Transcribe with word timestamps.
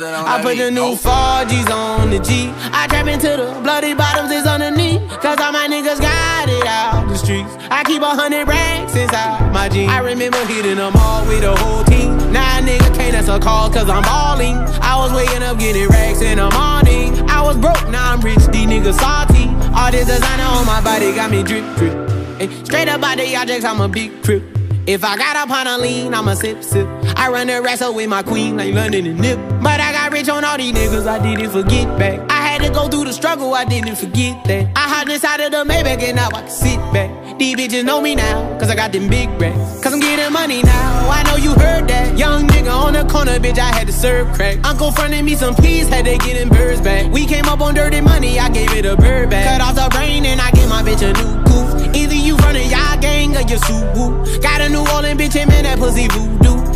I 0.00 0.40
put 0.42 0.56
the 0.56 0.70
new 0.70 0.94
Forgis 0.94 1.68
on 1.70 2.10
the 2.10 2.20
G. 2.20 2.52
I 2.72 2.86
trap 2.86 3.08
into 3.08 3.28
the 3.28 3.60
bloody 3.62 3.94
bottoms 3.94 4.30
is 4.30 4.46
underneath. 4.46 5.02
Cause 5.18 5.40
all 5.40 5.50
my 5.50 5.66
niggas 5.66 6.00
got 6.00 6.48
it 6.48 6.64
out 6.66 7.08
the 7.08 7.16
streets. 7.16 7.50
I 7.70 7.82
keep 7.82 8.02
a 8.02 8.06
hundred 8.06 8.46
racks 8.46 8.94
inside 8.94 9.52
my 9.52 9.68
jeans. 9.68 9.90
I 9.90 9.98
remember 9.98 10.38
hitting 10.46 10.76
them 10.76 10.92
all 10.94 11.26
with 11.26 11.40
the 11.40 11.56
whole 11.56 11.82
team. 11.84 12.16
Now 12.32 12.60
nigga 12.60 12.94
can't 12.94 13.16
answer 13.16 13.40
calls 13.40 13.74
cause 13.74 13.90
I'm 13.90 14.02
balling. 14.04 14.56
I 14.80 14.94
was 14.96 15.12
waking 15.12 15.42
up 15.42 15.58
getting 15.58 15.88
racks 15.88 16.20
in 16.20 16.38
the 16.38 16.48
morning. 16.50 17.18
I 17.28 17.42
was 17.42 17.56
broke, 17.56 17.88
now 17.88 18.12
I'm 18.12 18.20
rich, 18.20 18.46
these 18.54 18.66
niggas 18.66 19.00
salty. 19.00 19.48
All 19.74 19.90
this 19.90 20.06
designer 20.06 20.44
on 20.44 20.66
my 20.66 20.80
body 20.80 21.12
got 21.12 21.30
me 21.30 21.42
drip, 21.42 21.64
drip. 21.76 21.94
Ay, 22.38 22.48
straight 22.62 22.88
up 22.88 23.02
out 23.02 23.18
the 23.18 23.34
objects, 23.34 23.64
I'm 23.64 23.80
a 23.80 23.88
big 23.88 24.22
crip. 24.22 24.44
If 24.86 25.02
I 25.02 25.16
got 25.18 25.34
up 25.34 25.50
on 25.50 25.66
a 25.66 25.76
lean, 25.76 26.14
I'ma 26.14 26.34
sip, 26.34 26.62
sip. 26.62 26.86
I 27.18 27.28
run 27.30 27.48
the 27.48 27.60
wrestle 27.60 27.94
with 27.94 28.08
my 28.08 28.22
queen 28.22 28.56
like 28.56 28.72
Lauren 28.72 28.94
and 28.94 29.18
Nip. 29.18 29.38
But 29.60 29.80
I 29.80 29.90
got 29.90 30.12
rich 30.12 30.28
on 30.28 30.44
all 30.44 30.56
these 30.56 30.72
niggas, 30.72 31.08
I 31.08 31.18
didn't 31.18 31.50
forget 31.50 31.98
back. 31.98 32.20
I 32.30 32.40
had 32.46 32.62
to 32.62 32.70
go 32.70 32.88
through 32.88 33.06
the 33.06 33.12
struggle, 33.12 33.54
I 33.54 33.64
didn't 33.64 33.96
forget 33.96 34.44
that. 34.44 34.70
I 34.76 34.88
hopped 34.88 35.10
inside 35.10 35.40
of 35.40 35.50
the 35.50 35.64
Maybach 35.64 36.00
and 36.00 36.14
now 36.14 36.28
I 36.28 36.42
can 36.42 36.48
sit 36.48 36.78
back. 36.92 37.10
These 37.36 37.56
bitches 37.56 37.84
know 37.84 38.00
me 38.00 38.14
now, 38.14 38.56
cause 38.58 38.70
I 38.70 38.76
got 38.76 38.92
them 38.92 39.08
big 39.08 39.28
racks. 39.40 39.82
Cause 39.82 39.92
I'm 39.92 39.98
getting 39.98 40.32
money 40.32 40.62
now, 40.62 41.08
I 41.10 41.24
know 41.24 41.36
you 41.36 41.54
heard 41.54 41.88
that. 41.88 42.16
Young 42.16 42.46
nigga 42.46 42.72
on 42.72 42.92
the 42.92 43.04
corner, 43.04 43.38
bitch, 43.40 43.58
I 43.58 43.74
had 43.74 43.88
to 43.88 43.92
serve 43.92 44.32
crack. 44.34 44.64
Uncle 44.64 44.92
fronted 44.92 45.24
me 45.24 45.34
some 45.34 45.56
peas, 45.56 45.88
had 45.88 46.04
to 46.04 46.16
get 46.18 46.48
birds 46.50 46.80
back. 46.80 47.10
We 47.12 47.26
came 47.26 47.46
up 47.46 47.60
on 47.60 47.74
dirty 47.74 48.00
money, 48.00 48.38
I 48.38 48.48
gave 48.48 48.72
it 48.72 48.86
a 48.86 48.96
bird 48.96 49.30
back. 49.30 49.44
Cut 49.44 49.60
off 49.60 49.74
the 49.74 49.94
brain 49.96 50.24
and 50.24 50.40
I 50.40 50.52
gave 50.52 50.68
my 50.68 50.82
bitch 50.82 51.02
a 51.02 51.12
new 51.12 51.44
goof. 51.44 51.96
Either 51.96 52.14
you 52.14 52.36
running 52.36 52.70
y'all 52.70 53.00
gang 53.00 53.36
or 53.36 53.40
you 53.40 53.56
subu. 53.56 54.40
Got 54.40 54.60
a 54.60 54.68
New 54.68 54.86
Orleans 54.94 55.20
bitch 55.20 55.36
and 55.36 55.50
man, 55.50 55.64
that 55.64 55.78
pussy 55.78 56.06
voodoo. 56.08 56.67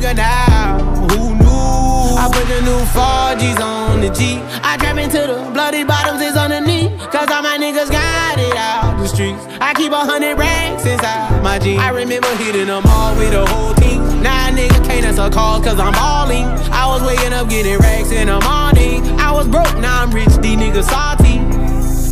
A 0.00 0.02
nigga 0.02 0.16
now, 0.16 0.78
who 1.12 1.34
knew? 1.36 2.16
I 2.16 2.30
put 2.32 2.48
the 2.48 2.62
new 2.64 2.80
Forgis 2.88 3.60
on 3.60 4.00
the 4.00 4.08
G. 4.08 4.40
I 4.64 4.78
trap 4.78 4.96
into 4.96 5.18
the 5.18 5.50
bloody 5.52 5.84
bottoms 5.84 6.22
is 6.22 6.36
underneath. 6.36 6.98
Cause 7.10 7.28
all 7.30 7.42
my 7.42 7.58
niggas 7.58 7.90
got 7.90 8.38
it 8.38 8.56
out 8.56 8.96
the 8.98 9.06
streets. 9.06 9.44
I 9.60 9.74
keep 9.74 9.92
a 9.92 9.98
hundred 9.98 10.38
racks 10.38 10.86
inside 10.86 11.42
my 11.42 11.58
jeans. 11.58 11.80
I 11.80 11.90
remember 11.90 12.34
hitting 12.36 12.68
them 12.68 12.82
all 12.86 13.14
with 13.18 13.32
the 13.32 13.44
whole 13.44 13.74
team. 13.74 14.00
Now 14.22 14.48
a 14.48 14.52
nigga 14.52 14.82
can't 14.86 15.04
answer 15.04 15.28
calls 15.28 15.64
cause 15.64 15.78
I'm 15.78 15.92
balling. 15.92 16.46
I 16.72 16.86
was 16.86 17.02
waking 17.02 17.34
up 17.34 17.50
getting 17.50 17.76
racks 17.76 18.10
in 18.10 18.28
the 18.28 18.40
morning. 18.40 19.04
I 19.20 19.32
was 19.32 19.48
broke, 19.48 19.76
now 19.80 20.00
I'm 20.00 20.10
rich, 20.12 20.32
these 20.40 20.56
niggas 20.56 20.88
salty. 20.88 21.44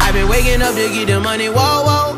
i 0.05 0.13
been 0.13 0.29
waking 0.29 0.61
up 0.61 0.75
to 0.75 0.89
get 0.93 1.07
the 1.07 1.21
money, 1.21 1.49
whoa, 1.49 1.85
whoa. 1.89 2.18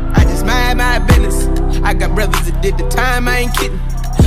Mind 0.71 1.03
my 1.03 1.05
business. 1.05 1.81
I 1.83 1.93
got 1.93 2.15
brothers 2.15 2.47
that 2.47 2.61
did 2.61 2.77
the 2.77 2.87
time, 2.87 3.27
I 3.27 3.39
ain't 3.39 3.53
kidding. 3.57 3.79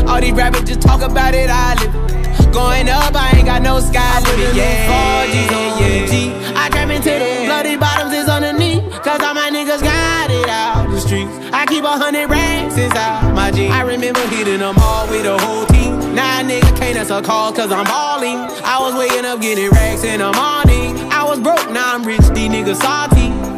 All 0.06 0.20
these 0.20 0.32
rappers 0.32 0.64
just 0.64 0.82
talk 0.82 1.00
about 1.00 1.32
it, 1.32 1.48
I 1.48 1.72
live 1.80 1.94
it. 1.94 2.52
Going 2.52 2.86
up, 2.90 3.16
I 3.16 3.32
ain't 3.36 3.46
got 3.46 3.62
no 3.62 3.80
sky 3.80 4.20
limit. 4.20 4.54
Yeah, 4.54 5.24
yeah, 5.24 5.80
yeah. 5.80 6.04
G. 6.04 6.36
I 6.52 6.68
trap 6.68 6.90
into 6.90 7.16
the 7.16 7.48
bloody 7.48 7.76
bottoms 7.76 8.12
is 8.12 8.28
underneath. 8.28 8.84
Cause 9.00 9.22
all 9.22 9.32
my 9.32 9.48
niggas 9.48 9.80
got 9.80 10.30
it 10.30 10.48
out 10.50 10.90
the 10.90 11.00
streets. 11.00 11.32
I 11.54 11.64
keep 11.64 11.84
a 11.84 11.96
hundred 11.96 12.28
racks 12.28 12.76
inside 12.76 13.34
my 13.34 13.50
jeans. 13.50 13.72
I 13.72 13.80
remember 13.80 14.20
hitting 14.28 14.58
them 14.58 14.76
all 14.76 15.08
with 15.08 15.24
the 15.24 15.38
whole 15.38 15.64
team. 15.72 16.14
Now 16.14 16.40
a 16.40 16.44
nigga 16.44 16.76
can't 16.76 16.98
answer 16.98 17.22
call 17.22 17.54
cause 17.54 17.72
I'm 17.72 17.86
balling. 17.86 18.36
I 18.68 18.76
was 18.80 18.92
waking 19.00 19.24
up 19.24 19.40
getting 19.40 19.70
racks 19.70 20.04
in 20.04 20.20
the 20.20 20.28
morning. 20.28 21.08
I 21.08 21.24
was 21.24 21.40
broke, 21.40 21.70
now 21.72 21.94
I'm 21.94 22.04
rich, 22.04 22.20
these 22.36 22.52
niggas 22.52 22.84
salty. 22.84 23.53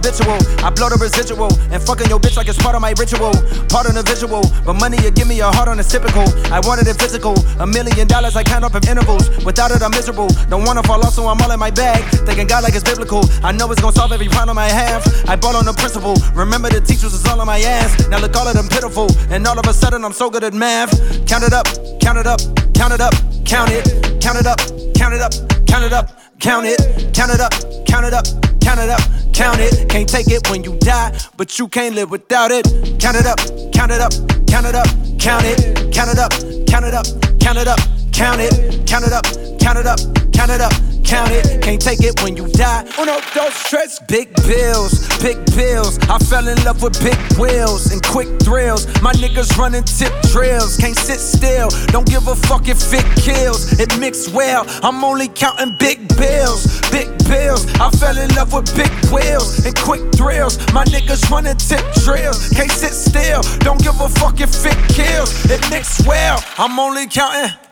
Habitual. 0.00 0.40
I 0.64 0.72
blow 0.72 0.88
the 0.88 0.96
residual 0.96 1.52
and 1.68 1.80
fucking 1.84 2.08
your 2.08 2.18
bitch 2.18 2.36
like 2.36 2.48
it's 2.48 2.56
part 2.56 2.74
of 2.74 2.80
my 2.80 2.96
ritual. 2.96 3.36
Part 3.68 3.86
of 3.86 3.92
the 3.92 4.02
visual, 4.02 4.40
but 4.64 4.80
money 4.80 4.96
you 5.04 5.12
give 5.12 5.28
me 5.28 5.40
a 5.40 5.52
heart 5.52 5.68
on 5.68 5.78
it's 5.78 5.92
typical. 5.92 6.24
I 6.48 6.60
wanted 6.64 6.88
it 6.88 6.96
physical. 6.96 7.36
A 7.60 7.66
million 7.66 8.08
dollars 8.08 8.34
I 8.34 8.42
count 8.42 8.64
up 8.64 8.74
in 8.74 8.88
intervals. 8.88 9.28
Without 9.44 9.70
it, 9.70 9.84
I'm 9.84 9.92
miserable. 9.92 10.28
Don't 10.48 10.64
wanna 10.64 10.82
fall 10.82 11.04
off, 11.04 11.12
so 11.12 11.28
I'm 11.28 11.40
all 11.40 11.52
in 11.52 11.60
my 11.60 11.70
bag. 11.70 12.02
Thinking 12.24 12.48
God 12.48 12.64
like 12.64 12.74
it's 12.74 12.84
biblical. 12.84 13.22
I 13.44 13.52
know 13.52 13.70
it's 13.70 13.80
gonna 13.80 13.94
solve 13.94 14.12
every 14.12 14.28
problem 14.28 14.56
I 14.58 14.68
have. 14.68 15.04
I 15.28 15.36
bought 15.36 15.54
on 15.54 15.68
the 15.68 15.76
principle. 15.76 16.16
Remember 16.34 16.68
the 16.70 16.80
teachers 16.80 17.12
was 17.12 17.26
all 17.28 17.40
on 17.40 17.46
my 17.46 17.60
ass. 17.60 18.08
Now 18.08 18.18
look, 18.18 18.34
all 18.34 18.48
of 18.48 18.56
them 18.56 18.68
pitiful. 18.68 19.12
And 19.28 19.46
all 19.46 19.58
of 19.58 19.66
a 19.66 19.74
sudden, 19.74 20.04
I'm 20.04 20.16
so 20.16 20.30
good 20.30 20.44
at 20.44 20.54
math. 20.54 20.90
Count 21.28 21.44
it 21.44 21.52
up, 21.52 21.66
count 22.00 22.18
it 22.18 22.26
up, 22.26 22.40
count 22.74 22.92
it 22.92 23.00
up, 23.00 23.12
count 23.44 23.70
it, 23.70 23.84
count 24.20 24.38
it 24.40 24.46
up, 24.46 24.58
count 24.96 25.14
it 25.14 25.20
up, 25.20 25.32
count 25.68 25.84
it 25.84 25.92
up. 25.92 26.20
Count 26.40 26.64
it, 26.64 27.12
count 27.12 27.30
it 27.30 27.38
up, 27.38 27.52
count 27.84 28.06
it 28.06 28.14
up, 28.14 28.24
count 28.62 28.80
it 28.80 28.88
up, 28.88 29.02
count 29.40 29.58
it. 29.58 29.88
Can't 29.88 30.06
take 30.06 30.28
it 30.28 30.50
when 30.50 30.62
you 30.64 30.76
die, 30.80 31.18
but 31.38 31.58
you 31.58 31.66
can't 31.66 31.94
live 31.94 32.10
without 32.10 32.50
it. 32.50 32.66
Count 33.00 33.16
it 33.16 33.24
up, 33.24 33.38
count 33.72 33.90
it 33.90 34.00
up, 34.00 34.12
count 34.46 34.66
it 34.66 34.74
up, 34.74 34.86
count 35.18 35.44
it, 35.46 35.92
count 35.94 36.10
it 36.10 36.18
up, 36.18 36.32
count 36.68 36.84
it 36.84 36.92
up, 36.92 37.06
count 37.40 37.56
it 37.56 37.66
up, 37.66 37.80
count 38.12 38.40
it, 38.40 38.86
count 38.86 39.06
it 39.06 39.12
up, 39.12 39.24
count 39.58 39.78
it 39.78 39.86
up, 39.86 39.96
count 40.34 40.50
it 40.50 40.60
up, 40.60 40.70
count 40.70 40.84
it. 40.84 40.89
Can't 41.10 41.82
take 41.82 42.00
it 42.02 42.22
when 42.22 42.36
you 42.36 42.46
die. 42.48 42.84
Uno, 42.98 43.18
dos, 43.34 43.68
tres. 43.68 43.98
Big 44.06 44.32
bills, 44.46 45.08
big 45.18 45.38
bills. 45.56 45.98
I 46.08 46.18
fell 46.18 46.46
in 46.46 46.62
love 46.62 46.82
with 46.82 47.02
big 47.02 47.18
wheels 47.36 47.90
and 47.92 48.00
quick 48.02 48.28
thrills. 48.42 48.86
My 49.02 49.12
niggas 49.12 49.58
running 49.58 49.82
tip 49.82 50.12
drills. 50.30 50.76
Can't 50.76 50.96
sit 50.96 51.18
still. 51.18 51.68
Don't 51.88 52.06
give 52.08 52.28
a 52.28 52.36
fuck 52.36 52.68
if 52.68 52.78
it 52.92 53.04
kills. 53.22 53.78
It 53.80 53.98
mixed 53.98 54.32
well. 54.32 54.64
I'm 54.84 55.02
only 55.02 55.26
counting 55.26 55.76
big 55.78 56.06
bills, 56.16 56.80
big 56.90 57.08
bills. 57.28 57.66
I 57.80 57.90
fell 57.90 58.16
in 58.16 58.32
love 58.34 58.52
with 58.52 58.74
big 58.76 58.92
wheels 59.12 59.66
and 59.66 59.74
quick 59.76 60.02
thrills. 60.14 60.58
My 60.72 60.84
niggas 60.84 61.28
running 61.28 61.56
tip 61.56 61.84
drills. 62.04 62.50
Can't 62.50 62.70
sit 62.70 62.92
still. 62.92 63.42
Don't 63.58 63.82
give 63.82 64.00
a 64.00 64.08
fuck 64.08 64.40
if 64.40 64.54
it 64.64 64.78
kills. 64.94 65.50
It 65.50 65.60
mixed 65.70 66.06
well. 66.06 66.42
I'm 66.56 66.78
only 66.78 67.08
counting. 67.08 67.69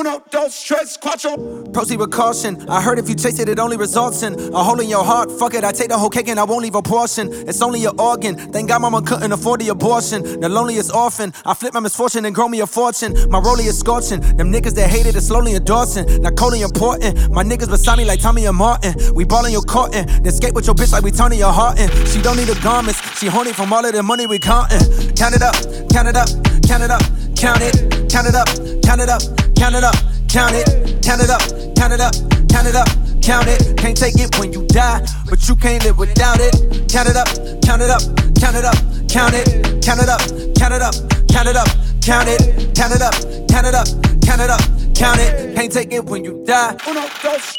Uno, 0.00 0.22
dos, 0.30 0.64
tres, 0.64 0.96
cuatro. 0.96 1.70
Proceed 1.74 1.98
with 1.98 2.10
caution. 2.10 2.66
I 2.70 2.80
heard 2.80 2.98
if 2.98 3.06
you 3.06 3.14
chase 3.14 3.38
it, 3.38 3.50
it 3.50 3.58
only 3.58 3.76
results 3.76 4.22
in 4.22 4.32
a 4.54 4.64
hole 4.64 4.80
in 4.80 4.88
your 4.88 5.04
heart. 5.04 5.30
Fuck 5.30 5.52
it, 5.52 5.62
I 5.62 5.72
take 5.72 5.90
the 5.90 5.98
whole 5.98 6.08
cake 6.08 6.28
and 6.28 6.40
I 6.40 6.44
won't 6.44 6.62
leave 6.62 6.74
a 6.74 6.80
portion. 6.80 7.28
It's 7.30 7.60
only 7.60 7.84
an 7.84 8.00
organ. 8.00 8.34
Thank 8.50 8.70
God 8.70 8.80
mama 8.80 9.02
couldn't 9.02 9.30
afford 9.30 9.60
the 9.60 9.68
abortion. 9.68 10.40
The 10.40 10.48
loneliest 10.48 10.94
orphan. 10.94 11.34
I 11.44 11.52
flip 11.52 11.74
my 11.74 11.80
misfortune 11.80 12.24
and 12.24 12.34
grow 12.34 12.48
me 12.48 12.60
a 12.60 12.66
fortune. 12.66 13.12
My 13.28 13.40
rollie 13.40 13.66
is 13.66 13.78
scorching. 13.78 14.20
Them 14.38 14.50
niggas 14.50 14.74
that 14.76 14.88
hated 14.88 15.16
it 15.16 15.20
slowly 15.20 15.54
endorsing. 15.54 16.22
Not 16.22 16.34
coldly 16.34 16.62
important. 16.62 17.30
My 17.30 17.44
niggas 17.44 17.68
beside 17.68 17.98
me 17.98 18.06
like 18.06 18.20
Tommy 18.20 18.46
and 18.46 18.56
Martin. 18.56 18.94
We 19.14 19.24
ballin' 19.24 19.52
your 19.52 19.60
courtin'. 19.60 20.06
Then 20.22 20.32
skate 20.32 20.54
with 20.54 20.64
your 20.64 20.74
bitch 20.74 20.92
like 20.92 21.04
we 21.04 21.10
Tonya 21.10 21.52
Harding. 21.52 21.90
She 22.06 22.22
don't 22.22 22.38
need 22.38 22.48
the 22.48 22.58
garments. 22.62 23.02
She 23.18 23.26
horny 23.26 23.52
from 23.52 23.70
all 23.70 23.84
of 23.84 23.92
the 23.92 24.02
money 24.02 24.26
we 24.26 24.38
countin'. 24.38 24.80
Count 25.14 25.34
it 25.34 25.42
up, 25.42 25.54
count 25.92 26.08
it 26.08 26.16
up, 26.16 26.28
count 26.64 26.82
it 26.82 26.90
up, 26.90 27.02
count 27.40 27.62
it, 27.62 27.72
count 28.12 28.28
it 28.28 28.34
up, 28.36 28.48
count 28.84 29.00
it 29.00 29.08
up, 29.08 29.22
count 29.56 29.74
it 29.74 29.82
up, 29.82 29.96
count 30.28 30.52
it, 30.52 31.00
count 31.02 31.22
it 31.22 31.30
up, 31.30 31.40
count 31.74 31.92
it 31.94 32.00
up, 32.00 32.12
count 32.52 32.68
it 32.68 32.76
up, 32.76 32.88
count 33.22 33.48
it. 33.48 33.76
Can't 33.78 33.96
take 33.96 34.18
it 34.20 34.38
when 34.38 34.52
you 34.52 34.66
die, 34.66 35.00
but 35.28 35.48
you 35.48 35.56
can't 35.56 35.82
live 35.84 35.96
without 35.96 36.36
it. 36.38 36.52
Count 36.92 37.08
it 37.08 37.16
up, 37.16 37.28
count 37.64 37.80
it 37.80 37.88
up, 37.88 38.02
count 38.36 38.56
it 38.56 38.64
up, 38.64 38.76
count 39.08 39.32
it, 39.32 39.82
count 39.82 40.00
it 40.00 40.08
up, 40.10 40.20
count 40.60 40.74
it 40.74 40.82
up, 40.82 40.94
count 41.32 41.48
it 41.48 41.56
up, 41.56 41.68
count 42.04 42.28
it, 42.28 42.74
count 42.76 42.92
it 42.92 43.00
up, 43.00 43.14
count 43.48 43.66
it 43.66 43.74
up, 43.74 43.88
count 44.20 44.40
it 44.42 44.50
up, 44.50 44.60
count 44.94 45.20
it. 45.20 45.54
Can't 45.56 45.72
take 45.72 45.92
it 45.92 46.04
when 46.04 46.24
you 46.24 46.44
die. 46.44 46.76
Uno, 46.86 47.08
dos. 47.22 47.56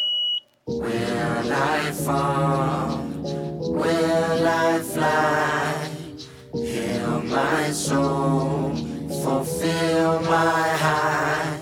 Will 0.67 1.51
I 1.51 1.91
fall? 1.91 3.03
Will 3.59 4.47
I 4.47 4.79
fly? 4.79 5.89
Heal 6.53 7.21
my 7.23 7.71
soul 7.71 8.50
fulfill 9.21 10.19
my 10.21 10.65
high. 10.81 11.59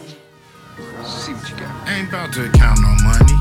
See 1.04 1.34
what 1.34 1.50
you 1.50 1.56
got. 1.60 1.90
Ain't 1.92 2.08
about 2.08 2.32
to 2.34 2.48
count 2.56 2.80
no 2.80 2.96
money. 3.04 3.36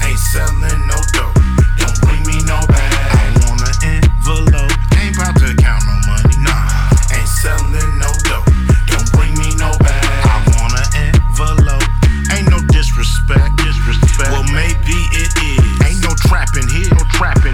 Ain't 0.00 0.18
selling 0.18 0.80
no 0.88 0.96
dope. 1.12 1.36
Don't 1.76 1.98
bring 2.00 2.24
me 2.24 2.40
no 2.48 2.56
bag. 2.64 2.92
I 3.12 3.28
want 3.44 3.60
an 3.60 3.76
envelope. 4.00 4.72
Ain't 4.96 5.16
about 5.16 5.36
to 5.36 5.52
count 5.60 5.84
no 5.84 5.96
money. 6.08 6.32
Nah, 6.40 6.64
ain't 7.12 7.28
selling 7.28 7.92
no 8.00 8.08
dope. 8.24 8.48
Don't 8.88 9.08
bring 9.12 9.36
me 9.36 9.52
no 9.60 9.68
bag. 9.84 10.00
I 10.24 10.40
want 10.56 10.72
an 10.72 11.12
envelope. 11.12 11.84
Ain't 12.32 12.48
no 12.48 12.56
disrespect. 12.72 13.52
Disrespect. 13.60 14.32
Well, 14.32 14.48
maybe 14.48 14.96
it 15.12 15.28
is. 15.28 15.60
Ain't 15.84 16.00
no 16.00 16.16
trapping 16.24 16.68
here. 16.72 16.88
No 16.88 17.04
trapping. 17.12 17.51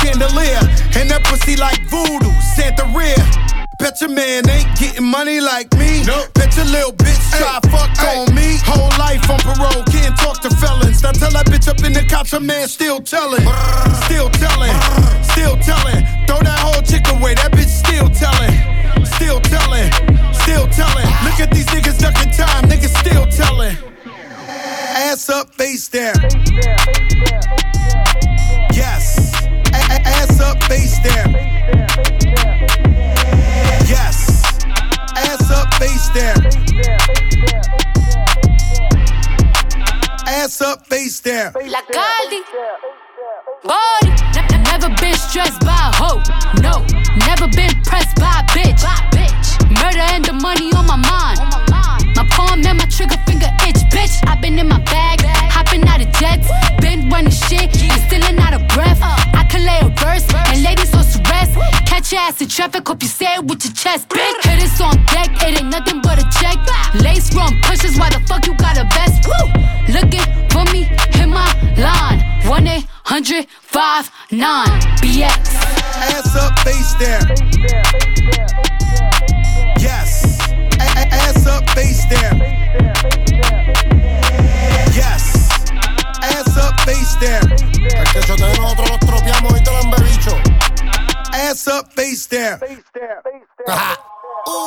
chandelier. 0.00 0.60
And 0.96 1.08
that 1.10 1.22
pussy 1.24 1.56
like 1.56 1.80
voodoo, 1.88 2.32
Santa 2.56 2.84
Rhea. 2.96 3.20
Bet 3.80 4.00
your 4.00 4.10
man 4.10 4.48
ain't 4.50 4.68
getting 4.76 5.04
money 5.04 5.40
like 5.40 5.72
me. 5.78 6.04
Nope. 6.04 6.34
Bet 6.34 6.54
your 6.56 6.66
little 6.66 6.92
bitch 6.92 7.20
try 7.32 7.58
fuck 7.72 7.88
ay. 8.04 8.18
on 8.20 8.34
me. 8.34 8.60
Whole 8.64 8.92
life 9.00 9.24
on 9.30 9.40
parole, 9.40 9.84
can't 9.88 10.16
talk 10.18 10.40
to 10.42 10.50
felons. 10.60 11.02
Now 11.02 11.12
tell 11.12 11.30
that 11.32 11.46
bitch 11.46 11.66
up 11.66 11.82
in 11.82 11.94
the 11.94 12.04
cops, 12.04 12.32
a 12.34 12.40
man 12.40 12.68
still 12.68 13.00
telling. 13.00 13.40
Still 14.04 14.28
telling, 14.36 14.76
still 15.32 15.56
telling. 15.64 16.04
Throw 16.28 16.40
that 16.44 16.60
whole 16.60 16.82
chick 16.82 17.08
away, 17.08 17.34
that 17.40 17.52
bitch 17.52 17.72
still 17.72 18.08
telling. 18.12 18.52
Still 19.16 19.40
telling, 19.48 19.88
still 20.44 20.68
telling. 20.68 21.08
Look 21.24 21.40
at 21.40 21.50
these 21.50 21.66
niggas 21.72 21.98
ducking 21.98 22.32
time, 22.32 22.68
niggas 22.68 22.92
still 23.00 23.26
telling. 23.32 23.76
Ass 24.92 25.30
up, 25.30 25.54
face 25.54 25.88
down. 25.88 26.20
Face 26.20 26.32
down, 26.34 26.76
face 26.84 27.30
down, 27.30 27.42
face 27.42 28.50
down. 28.52 28.59
Ass 29.90 30.40
up, 30.40 30.62
face 30.64 30.98
down. 31.00 31.32
Yes. 33.90 34.64
Ass 35.16 35.50
up, 35.50 35.74
face 35.74 36.08
down. 36.10 36.46
Ass 40.26 40.60
up, 40.60 40.86
face 40.86 41.20
down. 41.20 41.52
La 41.66 41.82
Cali, 41.82 42.42
Body. 43.64 44.12
Never 44.70 44.88
been 45.00 45.14
stressed 45.14 45.60
by 45.60 45.72
a 45.72 45.92
hoe. 45.92 46.22
No. 46.62 46.86
Never 47.26 47.48
been 47.48 47.74
pressed 47.82 48.16
by 48.16 48.40
a 48.40 48.44
bitch. 48.54 48.82
Murder 49.82 50.06
and 50.14 50.24
the 50.24 50.32
money 50.32 50.72
on 50.72 50.86
my 50.86 50.96
mind. 50.96 51.40
My 52.16 52.26
palm 52.30 52.64
and 52.64 52.78
my 52.78 52.86
trigger 52.86 53.18
finger 53.26 53.50
itch, 53.66 53.82
bitch. 53.90 54.26
I've 54.28 54.40
been 54.40 54.58
in 54.58 54.68
my 54.68 54.80
bag 54.84 55.20
jets. 56.20 56.48
Been 56.80 57.08
running 57.08 57.32
shit 57.32 57.72
and 57.82 58.00
stealing 58.06 58.38
out 58.38 58.52
of 58.52 58.62
breath. 58.68 59.00
I 59.02 59.44
can 59.48 59.64
lay 59.64 59.80
a 59.80 59.88
verse 59.96 60.26
and 60.52 60.62
ladies 60.62 60.92
on 60.94 61.04
rest. 61.32 61.56
Catch 61.86 62.12
your 62.12 62.20
ass 62.20 62.40
in 62.40 62.48
traffic, 62.48 62.86
hope 62.86 63.02
you 63.02 63.08
say 63.08 63.34
it 63.36 63.44
with 63.44 63.64
your 63.64 63.72
chest, 63.72 64.08
bitch. 64.08 64.44
Hit 64.44 64.62
it 64.62 64.80
on 64.80 64.96
deck, 65.06 65.30
it 65.42 65.60
ain't 65.60 65.70
nothing 65.70 66.00
but 66.02 66.18
a 66.18 66.26
check. 66.38 66.58
Lace 67.02 67.34
run 67.34 67.52
pushes, 67.62 67.98
why 67.98 68.10
the 68.10 68.20
fuck 68.28 68.46
you 68.46 68.54
got 68.54 68.76
a 68.76 68.84
vest? 68.94 69.26
Woo! 69.26 69.46
Looking 69.96 70.28
for 70.52 70.64
me, 70.72 70.84
hit 71.16 71.28
my 71.28 71.48
line. 71.78 72.20
1 72.46 72.66
800 72.66 73.46
59 73.48 74.66
BX. 75.00 75.54
Ass 76.12 76.36
up, 76.36 76.58
face 76.60 76.94
down. 77.00 77.24
Yes. 79.78 80.50
A- 80.80 81.14
ass 81.14 81.46
up, 81.46 81.68
face 81.70 82.04
down. 82.06 82.59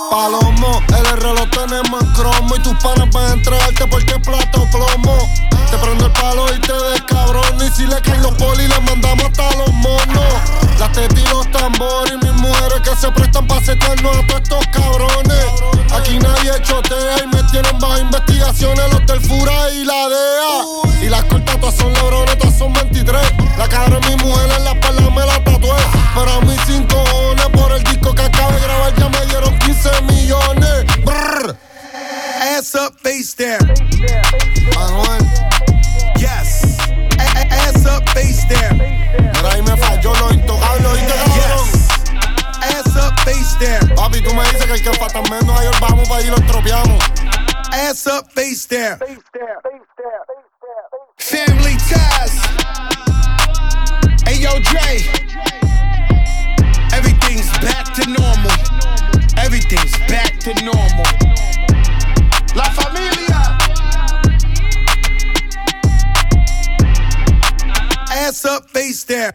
Palomo, 0.09 0.81
el 0.87 1.05
R 1.05 1.33
lo 1.33 1.49
tenemos 1.49 2.01
en 2.01 2.13
cromo 2.13 2.55
y 2.55 2.59
tus 2.63 2.73
panas 2.83 3.09
van 3.11 3.25
a 3.25 3.33
entregarte 3.33 3.87
porque 3.87 4.13
es 4.13 4.19
plata 4.19 4.59
o 4.59 4.69
plomo. 4.71 5.17
Te 5.69 5.77
prendo 5.77 6.05
el 6.05 6.11
palo 6.13 6.45
y 6.53 6.59
te 6.61 6.73
des 6.73 7.01
cabrón 7.03 7.57
y 7.63 7.69
si 7.71 7.85
le 7.85 7.99
caen 8.01 8.21
los 8.23 8.33
polis 8.35 8.69
les 8.69 8.81
mandamos 8.83 9.25
hasta 9.25 9.55
los 9.57 9.71
monos. 9.73 10.33
Las 10.79 10.91
tetas 10.93 11.31
los 11.31 11.51
tambores 11.51 12.13
y 12.13 12.25
mis 12.25 12.33
mujeres 12.33 12.81
que 12.83 12.95
se 12.95 13.11
prestan 13.11 13.47
para 13.47 13.65
secarnos 13.65 14.17
a 14.17 14.27
todos 14.27 14.41
estos 14.41 14.67
cabrones. 14.67 15.45
Aquí 15.93 16.17
nadie 16.19 16.59
chotea 16.61 17.23
y 17.23 17.27
me 17.27 17.43
tienen 17.51 17.79
bajo 17.79 17.99
investigaciones 17.99 18.93
los 18.93 19.05
del 19.05 19.21
y 19.73 19.85
la 19.85 20.09
DEA. 20.09 21.05
Y 21.05 21.09
las 21.09 21.23
cortas 21.25 21.59
todas 21.59 21.75
son 21.75 21.93
lebrones, 21.93 22.37
todas 22.37 22.57
son 22.57 22.73
23. 22.73 23.21
La 23.57 23.67
cara 23.67 23.99
de 23.99 24.07
mi 24.09 24.23
mujer 24.23 24.49
en 24.57 24.63
la 24.63 24.71
espalda 24.71 25.02
Ass 32.63 32.75
up, 32.75 32.97
face 33.01 33.33
down. 33.33 33.59
Manuel, 34.73 35.19
Yes. 36.15 36.63
A- 37.19 37.23
a- 37.39 37.47
ass 37.67 37.85
up, 37.85 38.07
face 38.11 38.45
down. 38.47 38.77
mira 38.77 39.51
ahí 39.51 39.61
me 39.63 39.75
falló 39.75 40.13
lo 40.15 40.31
intocable, 40.31 40.87
¿oíste 40.87 41.13
cabrón? 41.13 41.67
Yes. 41.67 41.89
Ass 42.61 42.95
up, 42.95 43.19
face 43.25 43.57
down. 43.59 43.93
Papi, 43.97 44.21
tú 44.21 44.33
me 44.33 44.43
dices 44.45 44.65
que 44.65 44.73
el 44.75 44.81
que 44.81 44.93
falta 44.93 45.21
menos 45.23 45.43
Nueva 45.43 45.61
York 45.65 45.77
vamos 45.81 46.07
para 46.07 46.21
allí 46.21 46.29
los 46.29 46.45
tropeamos. 46.45 47.03
Ass 47.73 48.07
up, 48.07 48.31
face 48.33 48.65
down. 48.69 48.97
Family 51.17 51.75
ties. 51.89 52.39
Hey, 54.25 54.39
yo, 54.39 54.57
Dre. 54.61 55.03
Everything's 56.93 57.51
back 57.59 57.93
to 57.95 58.09
normal. 58.09 58.55
Everything's 59.35 59.91
back 60.07 60.39
to 60.39 60.53
normal. 60.63 61.03
La 62.55 62.63
familia. 62.65 63.57
Ass 68.11 68.45
up, 68.45 68.69
face 68.69 69.03
down. 69.03 69.31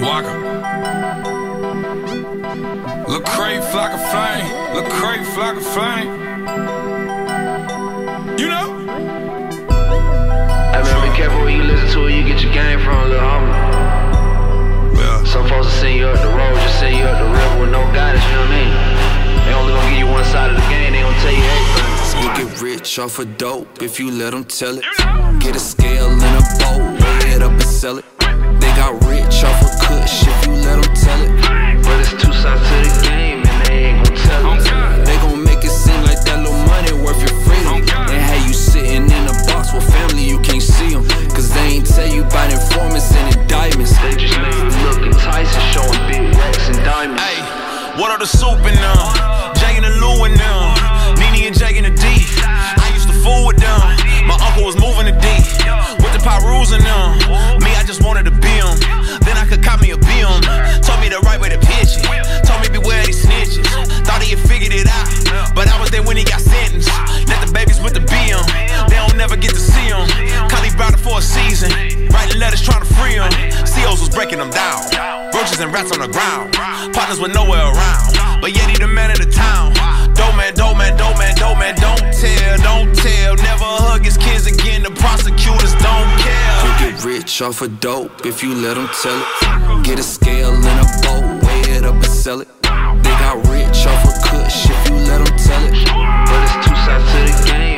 Walker. 0.00 0.38
Look 3.08 3.24
crave, 3.26 3.64
flock 3.66 3.92
of 3.92 4.00
flame. 4.10 4.74
Look 4.74 4.86
crave, 4.86 5.26
flock 5.28 5.56
of 5.56 5.66
flame. 5.66 6.08
You 8.38 8.48
know? 8.48 8.66
Hey 10.72 10.82
man, 10.82 11.10
be 11.10 11.16
careful 11.16 11.40
where 11.40 11.50
you 11.50 11.62
listen 11.62 11.88
to 11.90 11.98
where 12.00 12.10
you 12.10 12.24
get 12.26 12.42
your 12.42 12.52
game 12.52 12.80
from, 12.80 13.10
little 13.10 13.28
homie. 13.28 13.54
Yeah. 14.96 15.24
Some 15.24 15.46
folks 15.48 15.66
will 15.66 15.72
send 15.72 15.98
you 15.98 16.06
up 16.06 16.20
the 16.22 16.28
road, 16.28 16.54
just 16.54 16.78
send 16.78 16.96
you 16.96 17.04
up 17.04 17.18
the 17.18 17.30
river 17.30 17.60
with 17.60 17.70
no 17.70 17.82
guidance, 17.92 18.24
you 18.24 18.32
know 18.32 18.40
what 18.40 18.50
I 18.50 19.04
mean? 19.04 19.09
They 19.50 19.56
only 19.56 19.72
gonna 19.72 19.90
give 19.90 19.98
you 19.98 20.06
one 20.06 20.24
side 20.26 20.50
of 20.50 20.62
the 20.62 20.68
game, 20.70 20.92
they 20.92 21.00
gonna 21.00 21.18
tell 21.18 21.32
you 21.32 21.42
everything. 21.42 22.22
You 22.22 22.46
get 22.46 22.62
rich 22.62 23.00
off 23.00 23.18
of 23.18 23.36
dope 23.36 23.82
if 23.82 23.98
you 23.98 24.08
let 24.12 24.30
them 24.30 24.44
tell 24.44 24.78
it. 24.78 24.84
Get 25.40 25.56
a 25.56 25.58
scale 25.58 26.06
and 26.06 26.22
a 26.22 26.44
boat, 26.62 27.02
weigh 27.02 27.34
it 27.34 27.42
up 27.42 27.50
and 27.50 27.62
sell 27.64 27.98
it. 27.98 28.04
They 28.62 28.70
got 28.78 28.94
rich 29.10 29.42
off 29.42 29.58
of 29.58 29.74
kush 29.82 30.22
if 30.22 30.46
you 30.46 30.52
let 30.54 30.78
them 30.78 30.94
tell 30.94 31.20
it. 31.26 31.82
But 31.82 31.98
it's 31.98 32.10
two 32.10 32.30
sides 32.30 32.62
to 32.62 32.76
the 32.78 33.08
game, 33.10 33.42
and 33.42 33.66
they 33.66 33.86
ain't 33.90 34.06
gonna 34.06 34.20
tell 34.22 34.46
On 34.46 34.58
us. 34.58 34.70
God. 34.70 35.04
They 35.04 35.16
gon' 35.16 35.42
make 35.42 35.64
it 35.64 35.74
seem 35.74 36.00
like 36.04 36.22
that 36.30 36.38
little 36.46 36.54
money 36.70 36.92
worth 37.02 37.18
your 37.18 37.34
freedom. 37.42 37.82
Oh, 37.90 38.06
and 38.06 38.22
how 38.22 38.38
you 38.46 38.54
sitting 38.54 39.10
in 39.10 39.24
a 39.26 39.34
box 39.50 39.74
with 39.74 39.82
family, 39.90 40.30
you 40.30 40.38
can't 40.46 40.62
see 40.62 40.94
them. 40.94 41.02
Cause 41.34 41.52
they 41.52 41.74
ain't 41.74 41.86
tell 41.90 42.06
you 42.06 42.22
about 42.22 42.52
informants 42.52 43.10
and 43.16 43.34
indictments. 43.34 43.98
They 43.98 44.14
just 44.14 44.38
made 44.38 44.54
you 44.54 44.78
look 44.86 45.02
enticing, 45.02 45.66
showing 45.74 45.98
big 46.06 46.38
racks 46.38 46.68
and 46.70 46.78
diamonds. 46.86 47.20
Hey, 47.20 47.42
what 47.98 48.12
are 48.12 48.18
the 48.20 48.30
soup 48.30 48.62
and 48.62 48.78
them? 48.78 49.39
And 49.90 50.00
Lou 50.00 50.24
and 50.24 50.38
them. 50.38 51.18
Nene 51.18 51.48
and 51.48 51.58
Jay 51.58 51.76
and 51.76 51.86
the 51.86 51.90
D. 51.90 52.06
I 52.06 52.90
used 52.94 53.08
to 53.08 53.14
fool 53.14 53.46
with 53.46 53.56
them. 53.56 53.80
My 54.26 54.38
uncle 54.38 54.64
was 54.64 54.76
moving 54.76 55.06
the 55.06 55.16
D. 55.18 55.26
With 55.98 56.12
the 56.14 56.22
Pirus 56.22 56.70
and 56.72 56.84
them. 56.84 57.18
Me, 57.60 57.74
I 57.74 57.82
just 57.84 58.02
wanted 58.02 58.24
to 58.26 58.30
be 58.30 58.54
'em. 58.60 58.78
Then 59.26 59.36
I 59.36 59.44
could 59.48 59.62
cop 59.62 59.80
me 59.80 59.90
a 59.90 59.96
BM. 59.96 60.40
Told 60.82 61.00
me 61.00 61.08
the 61.08 61.20
right 61.26 61.40
way 61.40 61.48
to 61.48 61.58
pitch 61.58 61.98
it. 61.98 62.46
Told 62.46 62.60
me 62.62 62.68
beware 62.68 63.04
these 63.04 63.24
snitches. 63.24 63.66
Thought 64.06 64.22
he 64.22 64.30
had 64.30 64.42
figured 64.48 64.72
it 64.72 64.86
out. 64.86 65.54
But 65.54 65.66
I 65.68 65.80
was 65.80 65.90
there 65.90 66.02
when 66.02 66.16
he 66.16 66.24
got 66.24 66.40
sentenced. 66.40 66.90
Never 69.30 69.40
get 69.40 69.54
to 69.54 69.60
see 69.60 69.86
him. 69.86 70.06
Kylie 70.50 70.74
brought 70.76 70.94
it 70.94 70.98
for 70.98 71.18
a 71.18 71.22
season. 71.22 71.70
Writing 72.10 72.40
letters 72.40 72.62
trying 72.62 72.82
to 72.82 72.90
free 72.98 73.14
him. 73.14 73.30
COs 73.62 74.00
was 74.00 74.08
breaking 74.10 74.38
them 74.38 74.50
down. 74.50 74.82
Roaches 75.32 75.60
and 75.60 75.72
rats 75.72 75.92
on 75.92 76.00
the 76.00 76.08
ground. 76.08 76.52
Partners 76.92 77.20
with 77.20 77.32
nowhere 77.32 77.62
around. 77.62 78.10
But 78.40 78.56
yet 78.56 78.68
he 78.70 78.76
the 78.76 78.88
man 78.88 79.10
of 79.10 79.18
the 79.18 79.30
town. 79.30 79.72
Dope 80.14 80.34
man, 80.34 80.54
dope 80.54 80.76
man, 80.76 80.96
dope 80.96 81.16
man, 81.18 81.34
dope 81.36 81.58
man. 81.58 81.76
Don't 81.76 82.02
tell, 82.10 82.58
don't 82.58 82.90
tell. 82.96 83.36
Never 83.36 83.70
hug 83.86 84.04
his 84.04 84.18
kids 84.18 84.46
again. 84.46 84.82
The 84.82 84.90
prosecutors 84.90 85.74
don't 85.78 86.10
care. 86.18 86.50
You 86.66 86.90
get 86.90 87.04
rich 87.04 87.40
off 87.40 87.62
of 87.62 87.78
dope 87.78 88.26
if 88.26 88.42
you 88.42 88.54
let 88.54 88.74
them 88.74 88.88
tell 89.00 89.14
it. 89.14 89.84
Get 89.84 89.98
a 90.00 90.02
scale 90.02 90.54
and 90.54 90.78
a 90.82 90.86
boat, 91.06 91.44
weigh 91.46 91.78
it 91.78 91.84
up 91.84 91.94
and 91.94 92.04
sell 92.04 92.40
it. 92.40 92.48
They 92.62 93.14
got 93.22 93.38
rich 93.46 93.86
off 93.86 94.02
of 94.10 94.16
kush 94.26 94.66
if 94.68 94.90
you 94.90 94.96
let 95.06 95.22
them 95.22 95.38
tell 95.38 95.62
it. 95.70 95.86
But 96.26 96.40
it's 96.42 96.56
two 96.66 96.74
sides 96.82 97.06
to 97.12 97.18
the 97.22 97.34
game, 97.46 97.69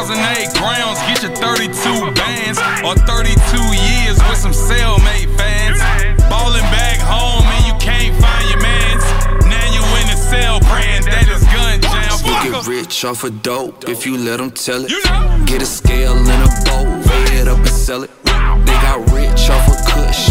2008 0.00 0.56
grounds, 0.56 0.98
get 1.00 1.22
your 1.22 1.34
32 1.36 2.12
bands 2.16 2.58
or 2.80 2.94
32 3.04 3.36
years 3.84 4.16
with 4.28 4.38
some 4.38 4.52
cellmate 4.52 5.28
fans. 5.36 5.78
Back 6.70 7.00
home 7.00 7.44
and 7.44 7.66
you 7.66 7.74
can't 7.80 8.14
find 8.22 8.48
your 8.48 8.60
mans. 8.60 9.02
Now 9.44 9.66
you 9.74 9.82
in 10.00 10.06
the 10.06 10.16
cell 10.16 10.60
praying 10.60 11.02
gun 11.52 11.80
jam. 11.80 12.12
You 12.24 12.52
get 12.52 12.66
rich 12.66 13.04
off 13.04 13.24
of 13.24 13.42
dope 13.42 13.88
if 13.88 14.06
you 14.06 14.16
let 14.16 14.38
them 14.38 14.50
tell 14.52 14.84
it. 14.84 14.90
Get 15.46 15.62
a 15.62 15.66
scale 15.66 16.16
and 16.16 16.28
a 16.28 16.50
bowl, 16.64 16.86
weigh 16.86 17.40
it 17.40 17.48
up 17.48 17.58
and 17.58 17.68
sell 17.68 18.04
it. 18.04 18.10
They 18.24 18.76
got 18.80 19.00
rich 19.12 19.50
off 19.50 19.68
of 19.68 19.76
Kush 19.92 20.29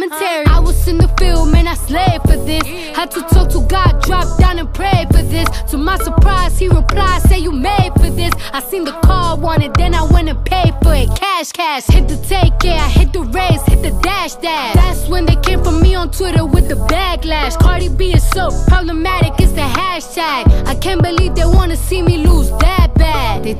That's 0.00 0.10
that 0.20 0.23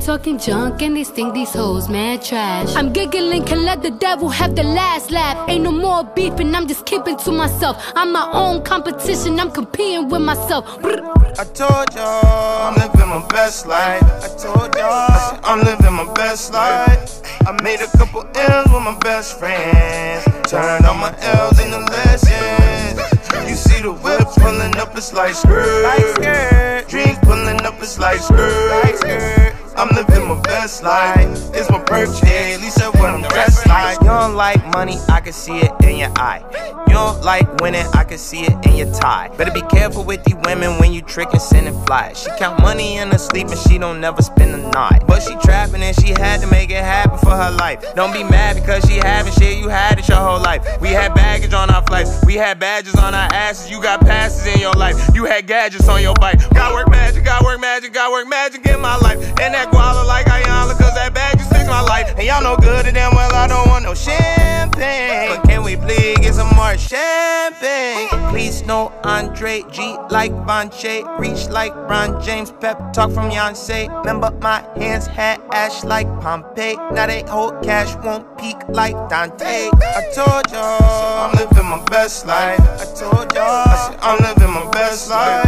talking 0.05 0.37
junk 0.37 0.83
and 0.83 0.95
they 0.95 1.03
think 1.03 1.33
these 1.33 1.51
hoes 1.51 1.89
mad 1.89 2.23
trash. 2.23 2.75
I'm 2.75 2.93
giggling, 2.93 3.43
can 3.43 3.65
let 3.65 3.81
the 3.81 3.89
devil 3.89 4.29
have 4.29 4.55
the 4.55 4.61
last 4.61 5.09
laugh. 5.09 5.49
Ain't 5.49 5.63
no 5.63 5.71
more 5.71 6.03
beefing, 6.03 6.53
I'm 6.53 6.67
just 6.67 6.85
keeping 6.85 7.17
to 7.17 7.31
myself. 7.31 7.91
I'm 7.95 8.11
my 8.11 8.29
own 8.31 8.63
competition, 8.63 9.39
I'm 9.39 9.49
competing 9.49 10.09
with 10.09 10.21
myself. 10.21 10.63
I 10.85 11.43
told 11.55 11.87
y'all 11.95 12.67
I'm 12.67 12.75
living 12.75 13.09
my 13.09 13.25
best 13.29 13.65
life. 13.65 14.03
I 14.03 14.27
told 14.37 14.75
y'all 14.75 15.39
I'm 15.43 15.61
living 15.65 15.93
my 15.93 16.13
best 16.13 16.53
life. 16.53 17.21
I 17.47 17.51
made 17.63 17.81
a 17.81 17.89
couple 17.97 18.21
M's 18.35 18.71
with 18.71 18.83
my 18.83 18.95
best 18.99 19.39
friends. 19.39 20.23
Turned 20.47 20.85
all 20.85 20.93
my 20.93 21.15
L's 21.17 21.59
into 21.59 21.79
lessons. 21.79 23.49
You 23.49 23.55
see 23.55 23.81
the 23.81 23.91
whip 23.91 24.21
pulling 24.37 24.77
up, 24.77 24.95
it's 24.95 25.13
like 25.13 25.33
skirt. 25.33 26.87
Dreams 26.89 27.17
pulling 27.23 27.65
up, 27.65 27.81
it's 27.81 27.97
like 27.97 28.19
skirt. 28.19 29.54
I'm 29.77 29.89
living 29.93 30.27
my 30.27 30.39
best 30.41 30.83
life. 30.83 31.37
It's 31.53 31.69
my 31.69 31.83
birthday, 31.83 32.53
at 32.53 32.61
least 32.61 32.77
that's 32.77 32.95
what 32.95 33.09
I'm 33.09 33.21
dressed 33.23 33.67
like. 33.67 33.99
You 33.99 34.07
don't 34.07 34.35
like 34.35 34.65
money, 34.73 34.97
I 35.09 35.19
can 35.19 35.33
see 35.33 35.57
it 35.57 35.71
in 35.83 35.97
your 35.97 36.11
eye. 36.15 36.43
You 36.87 36.93
don't 36.93 37.21
like 37.23 37.53
winning, 37.57 37.85
I 37.93 38.05
can 38.05 38.17
see 38.17 38.43
it 38.43 38.53
in 38.65 38.77
your 38.77 38.91
tie. 38.93 39.29
Better 39.35 39.51
be 39.51 39.63
careful 39.63 40.05
with 40.05 40.23
these 40.23 40.37
women 40.45 40.79
when 40.79 40.93
you 40.93 41.01
trickin', 41.01 41.41
sending 41.41 41.73
flies. 41.85 42.23
She 42.23 42.29
count 42.37 42.61
money 42.61 42.97
in 42.97 43.11
her 43.11 43.17
sleep 43.17 43.47
and 43.47 43.59
she 43.59 43.77
don't 43.77 43.99
never 43.99 44.21
spend 44.21 44.53
a 44.55 44.69
night. 44.69 45.03
But 45.07 45.21
she 45.23 45.35
trapping 45.43 45.81
and 45.81 45.95
she 45.99 46.09
had 46.09 46.39
to 46.39 46.47
make 46.47 46.69
it 46.69 46.83
happen 46.83 47.17
for 47.19 47.31
her 47.31 47.51
life. 47.51 47.83
Don't 47.95 48.13
be 48.13 48.23
mad 48.23 48.55
because 48.55 48.85
she 48.85 48.95
having 48.95 49.33
shit, 49.33 49.57
you 49.57 49.67
had 49.67 49.99
it 49.99 50.07
your 50.07 50.19
whole 50.19 50.39
life. 50.39 50.79
We 50.79 50.89
had 50.89 51.13
baggage 51.15 51.53
on 51.53 51.69
our 51.69 51.83
flights, 51.83 52.23
we 52.25 52.35
had 52.35 52.59
badges 52.59 52.95
on 52.95 53.13
our 53.13 53.29
asses. 53.33 53.69
You 53.69 53.81
got 53.81 53.99
passes 53.99 54.45
in 54.55 54.61
your 54.61 54.73
life, 54.73 54.95
you 55.13 55.25
had 55.25 55.47
gadgets 55.47 55.89
on 55.89 56.01
your 56.01 56.13
bike. 56.15 56.39
Got 56.51 56.73
work 56.73 56.89
magic, 56.89 57.25
got 57.25 57.43
work 57.43 57.59
magic, 57.59 57.91
got 57.91 58.11
work 58.13 58.29
magic 58.29 58.65
in 58.67 58.79
my 58.79 58.95
life. 58.97 59.17
And 59.41 59.53
that 59.53 59.64
guala 59.71 60.05
like 60.05 60.27
Ayala, 60.27 60.73
cause 60.73 60.93
that 60.95 61.13
bag 61.13 61.37
just 61.37 61.49
fixed 61.51 61.67
my 61.67 61.81
life. 61.81 62.13
And 62.17 62.25
y'all 62.25 62.43
know 62.43 62.57
good 62.57 62.85
and 62.85 62.95
damn 62.95 63.13
well 63.15 63.33
I 63.33 63.47
don't 63.47 63.67
want 63.67 63.83
no 63.85 63.93
champagne. 63.93 65.29
But 65.29 65.43
can 65.47 65.63
we 65.63 65.75
please 65.75 66.17
get 66.19 66.33
some 66.35 66.53
more 66.55 66.77
champagne? 66.77 68.09
Please 68.29 68.65
no 68.65 68.91
Andre 69.03 69.63
G 69.71 69.95
like 70.09 70.31
Bonche, 70.45 71.03
reach 71.19 71.47
like 71.47 71.73
Ron 71.75 72.21
James, 72.21 72.51
pep 72.51 72.77
talk 72.93 73.11
from 73.11 73.29
Yonsei. 73.31 73.87
Remember 73.99 74.31
my 74.41 74.59
hands 74.75 75.07
had 75.07 75.39
ash 75.51 75.83
like 75.83 76.07
Pompeii. 76.19 76.75
Now 76.91 77.07
they 77.07 77.23
hold 77.23 77.63
cash, 77.63 77.95
won't 78.03 78.25
peak 78.37 78.57
like 78.69 78.95
Dante. 79.09 79.69
I 79.71 80.11
told 80.13 80.51
y'all 80.51 81.29
I'm 81.29 81.31
living 81.35 81.65
my 81.65 81.81
best 81.85 82.25
life. 82.25 82.59
I 82.59 82.85
told 82.85 83.33
y'all 83.33 83.63
I 83.65 83.89
said, 83.89 83.99
I'm 84.01 84.17
living 84.23 84.53
my 84.53 84.69
best 84.71 85.09
life. 85.09 85.44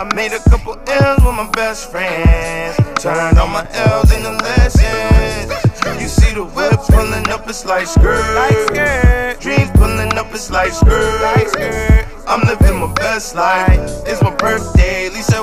I 0.00 0.04
made 0.14 0.32
a 0.32 0.38
couple 0.48 0.80
L's 0.86 1.22
with 1.22 1.34
my 1.34 1.50
best 1.50 1.90
friends. 1.90 2.74
Turned 3.02 3.38
all 3.38 3.48
my 3.48 3.68
L's 3.70 4.10
into 4.16 4.30
lessons. 4.30 5.52
You 6.00 6.08
see 6.08 6.32
the 6.32 6.42
whip 6.42 6.80
pulling 6.88 7.28
up, 7.28 7.46
it's 7.46 7.66
like 7.66 7.86
skirt. 7.86 9.38
Dreams 9.40 9.70
pulling 9.74 10.16
up, 10.16 10.32
it's 10.32 10.50
like 10.50 10.72
skirt. 10.72 12.06
I'm 12.26 12.40
living 12.48 12.80
my 12.80 12.90
best 12.94 13.34
life. 13.34 13.78
It's 14.06 14.22
my 14.22 14.34
birthday, 14.36 14.99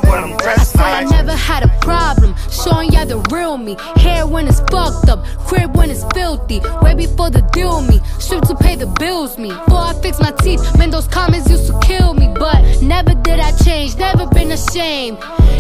at 0.08 0.26
least 0.26 0.44
that's 0.44 0.76
what 0.76 0.78
I'm 0.78 0.78
dressed 0.78 0.78
I 0.80 1.04
never 1.04 1.36
had 1.36 1.64
a 1.64 1.80
problem 1.80 2.36
showing 2.52 2.92
y'all 2.92 3.06
the 3.06 3.18
real 3.34 3.58
me. 3.58 3.76
Hair 3.98 4.28
when 4.28 4.48
it's 4.48 4.60
fucked 4.62 5.10
up, 5.10 5.26
crib 5.48 5.76
when 5.76 5.90
it's 5.90 6.04
filthy. 6.14 6.60
Way 6.82 6.96
before 6.96 7.30
the 7.30 7.42
deal 7.54 7.82
me, 7.82 8.00
strip 8.20 8.44
to 8.46 8.56
pay 8.56 8.76
the 8.76 8.88
bills 9.00 9.38
me. 9.38 9.50
Before 9.50 9.86
I 9.92 9.94
fix 10.02 10.20
my 10.20 10.32
teeth, 10.32 10.62
man, 10.78 10.92
those 10.92 11.08
comments 11.08 11.50
used 11.50 11.68
to 11.68 11.80
kill 11.80 12.14
me. 12.14 12.28
But 12.38 12.82
never 12.82 13.14
did 13.16 13.40
I 13.40 13.52
change, 13.64 13.98
never 13.98 14.26
been 14.28 14.52
ashamed. 14.52 15.18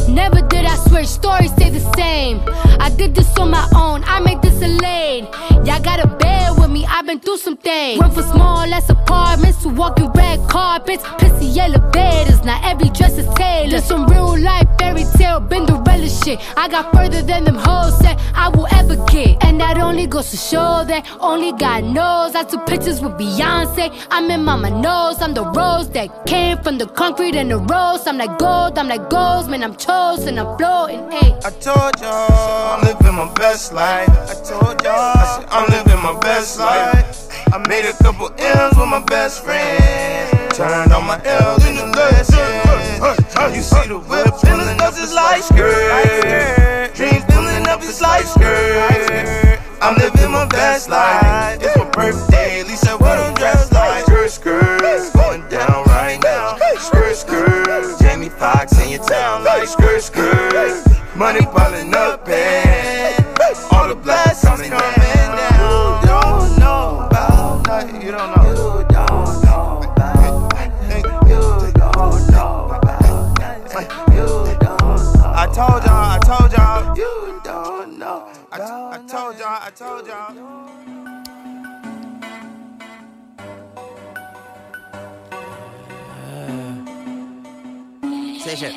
Never 0.07 0.41
did 0.41 0.65
I 0.65 0.75
switch, 0.87 1.07
stories 1.07 1.51
stay 1.51 1.69
the 1.69 1.83
same. 1.95 2.41
I 2.79 2.89
did 2.89 3.15
this 3.15 3.37
on 3.37 3.51
my 3.51 3.67
own, 3.75 4.03
I 4.05 4.19
made 4.19 4.41
this 4.41 4.61
a 4.61 4.67
lane. 4.67 5.25
Y'all 5.65 5.81
gotta 5.81 6.07
bear 6.07 6.53
with 6.53 6.69
me, 6.69 6.85
I've 6.85 7.05
been 7.05 7.19
through 7.19 7.37
some 7.37 7.57
things. 7.57 7.99
Went 7.99 8.13
from 8.13 8.23
small 8.23 8.73
ass 8.73 8.89
apartments 8.89 9.61
to 9.63 9.69
walking 9.69 10.09
red 10.13 10.39
carpets, 10.49 11.03
pissy 11.03 11.55
elevators. 11.57 12.43
Now 12.43 12.59
every 12.63 12.89
dress 12.89 13.17
is 13.17 13.27
tailored. 13.35 13.71
This 13.71 13.85
some 13.87 14.07
real 14.07 14.36
life 14.39 14.67
fairy 14.79 15.03
tale, 15.17 15.41
Cinderella 15.57 16.09
shit. 16.09 16.39
I 16.57 16.67
got 16.69 16.93
further 16.93 17.21
than 17.21 17.43
them 17.43 17.55
hoes 17.55 17.97
said 17.99 18.17
I 18.35 18.49
will 18.49 18.67
ever 18.71 18.95
get. 19.07 19.43
And 19.43 19.59
that 19.59 19.77
only 19.77 20.05
goes 20.07 20.29
to 20.31 20.37
show 20.37 20.83
that 20.85 21.07
only 21.19 21.51
God 21.53 21.83
knows. 21.85 22.35
I 22.35 22.43
took 22.43 22.65
pictures 22.67 23.01
with 23.01 23.13
Beyonce. 23.13 23.91
I'm 24.11 24.29
in 24.29 24.43
mama 24.43 24.69
knows 24.69 25.21
I'm 25.21 25.33
the 25.33 25.45
rose 25.45 25.89
that 25.91 26.25
came 26.25 26.57
from 26.59 26.77
the 26.77 26.87
concrete 26.87 27.35
and 27.35 27.49
the 27.49 27.57
rose. 27.57 28.05
I'm 28.05 28.17
like 28.17 28.37
gold, 28.37 28.77
I'm 28.77 28.87
like 28.87 29.09
gold, 29.09 29.49
man. 29.49 29.63
I'm 29.63 29.75
chosen, 29.75 30.37
I'm 30.37 30.57
floating. 30.57 31.09
Hey. 31.11 31.33
I 31.43 31.49
told 31.49 31.99
y'all 32.01 32.73
I'm 32.73 32.81
living 32.83 33.15
my 33.15 33.31
best 33.33 33.73
life. 33.73 34.09
I 34.09 34.35
told 34.45 34.83
y'all 34.83 35.17
I 35.17 35.39
said, 35.39 35.47
I'm 35.49 35.67
living 35.69 36.03
my 36.03 36.17
best 36.19 36.59
life. 36.59 37.27
I 37.53 37.57
made 37.67 37.85
a 37.89 37.93
couple 38.03 38.29
M's 38.37 38.77
with 38.77 38.89
my 38.89 39.03
best 39.03 39.43
friend. 39.43 40.36
Turned 40.57 40.91
all 40.91 41.03
my 41.03 41.21
L's 41.23 41.63
into 41.67 41.85
lessons. 41.85 43.55
You 43.55 43.61
see 43.61 43.87
the 43.89 43.99
whip 43.99 44.25
pulling 44.41 44.81
up, 44.81 44.93
it's 44.97 45.13
like 45.13 45.43
skirt. 45.43 46.95
Dreams 46.95 47.23
pulling 47.25 47.67
up, 47.67 47.79
it's 47.83 48.01
like 48.01 48.25
skirt. 48.25 49.59
I'm 49.79 49.95
living 49.97 50.31
my 50.31 50.47
best 50.47 50.89
life. 50.89 51.61
It's 51.61 51.77
my 51.77 51.87
birthday, 51.91 52.61
at 52.61 52.67
least 52.67 52.89
I'm 52.89 52.97
dressed 53.35 53.71
like. 53.71 54.05
Skirt, 54.05 54.31
skirt, 54.31 55.13
going 55.13 55.47
down 55.47 55.83
right 55.93 56.19
now. 56.23 56.57
Skirt, 56.79 57.15
skirt, 57.15 57.99
Jamie 57.99 58.29
Foxx 58.29 58.81
in 58.81 58.89
your 58.89 59.03
town 59.03 59.43
like 59.43 59.67
skirt, 59.67 60.01
skirt. 60.01 60.83
Money 61.15 61.41
piling 61.41 61.93
up 61.93 62.27
and 62.27 62.66
told 79.77 80.07
y'all. 80.07 80.33
Uh. 80.33 80.65
Shit. 88.55 88.73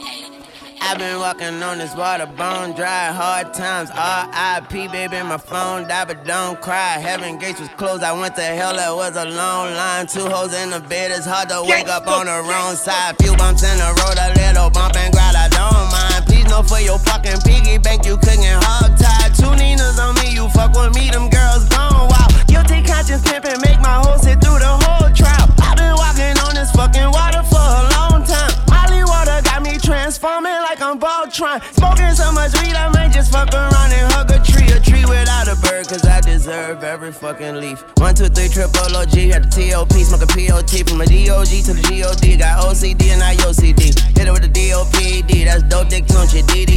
I've 0.83 0.99
been 0.99 1.19
walking 1.19 1.63
on 1.63 1.79
this 1.79 1.95
water, 1.95 2.27
bone 2.27 2.75
dry, 2.75 3.13
hard 3.13 3.55
times. 3.55 3.89
R.I.P. 3.91 4.89
baby, 4.89 5.23
my 5.23 5.39
phone 5.39 5.89
died, 5.89 6.09
but 6.09 6.25
don't 6.27 6.61
cry. 6.61 6.99
Heaven 6.99 7.39
gates 7.39 7.61
was 7.61 7.71
closed, 7.79 8.03
I 8.03 8.13
went 8.13 8.35
to 8.37 8.43
hell, 8.43 8.77
it 8.77 8.95
was 8.95 9.17
a 9.17 9.25
long 9.25 9.73
line. 9.73 10.07
Two 10.07 10.29
hoes 10.29 10.53
in 10.53 10.69
the 10.69 10.81
bed, 10.81 11.13
it's 11.13 11.25
hard 11.25 11.49
to 11.49 11.63
wake 11.67 11.89
up 11.89 12.09
on 12.09 12.27
the 12.27 12.43
wrong 12.47 12.75
side. 12.75 13.17
Few 13.23 13.35
bumps 13.37 13.63
in 13.63 13.79
the 13.79 13.89
road, 14.05 14.19
a 14.21 14.35
little 14.37 14.69
bump 14.69 14.97
and 14.97 15.15
grind, 15.15 15.37
I 15.37 15.49
don't 15.49 15.89
mind. 15.93 16.27
Please 16.27 16.45
no 16.51 16.63
for 16.63 16.81
your 16.81 16.99
fucking 16.99 17.41
piggy 17.47 17.79
bank, 17.79 18.05
you 18.05 18.19
cooking 18.19 18.43
hog 18.61 18.99
tied. 18.99 19.30
Two 19.41 19.57
Ninas 19.57 19.99
on 19.99 20.15
me, 20.21 20.37
you 20.37 20.49
fuck 20.51 20.77
with 20.77 20.95
me, 20.95 21.09
them 21.09 21.31
girls 21.31 21.65
gone 21.73 22.09
wild. 22.13 22.31
Guilty 22.47 22.85
conscience 22.85 23.25
pimping, 23.25 23.61
make 23.65 23.81
my 23.81 23.97
hoe 24.05 24.21
sit 24.21 24.37
through 24.45 24.61
the 24.61 24.69
whole 24.85 25.09
trial. 25.17 25.49
I've 25.65 25.77
been 25.81 25.97
walking 25.97 26.37
on 26.45 26.53
this 26.53 26.71
fucking 26.77 27.09
water 27.09 27.43
for 27.49 27.57
a 27.57 27.83
long 27.97 28.21
time. 28.29 28.53
Molly 28.69 29.03
water 29.03 29.41
got 29.41 29.63
me 29.63 29.79
transforming 29.81 30.61
like 30.69 30.83
I'm 30.83 31.01
Voltron. 31.01 31.65
Smoking 31.73 32.13
so 32.13 32.31
much 32.33 32.53
weed, 32.61 32.77
I 32.77 32.93
might 32.93 33.13
just 33.13 33.33
fuck 33.33 33.49
around 33.55 33.93
and 33.97 34.13
hug 34.13 34.31
a 34.31 34.39
tree. 34.45 34.69
A 34.77 34.79
tree 34.79 35.09
without 35.09 35.49
a 35.49 35.57
bird, 35.57 35.89
cause 35.89 36.05
I 36.05 36.21
deserve 36.21 36.85
every 36.85 37.13
fucking 37.13 37.57
leaf. 37.57 37.81
One, 37.97 38.15
two, 38.15 38.29
three, 38.29 38.49
triple 38.49 38.93
OG. 38.95 39.17
Got 39.33 39.49
the 39.49 39.51
TOP, 39.51 39.93
smoking 40.05 40.29
POT 40.29 40.73
from 40.85 41.01
a 41.01 41.07
DOG 41.09 41.53
to 41.65 41.73
the 41.73 41.85
GOD. 41.89 42.39
Got 42.39 42.61
OCD 42.69 43.09
and 43.17 43.23
IOCD. 43.25 43.83
Hit 44.17 44.29
it 44.29 44.33
with 44.33 44.43
the 44.43 44.53
DOPD. 44.53 45.45
That's 45.45 45.63
dope 45.65 45.89
dick 45.89 46.05
DDT. 46.05 46.31
You 46.31 46.67
could 46.67 46.70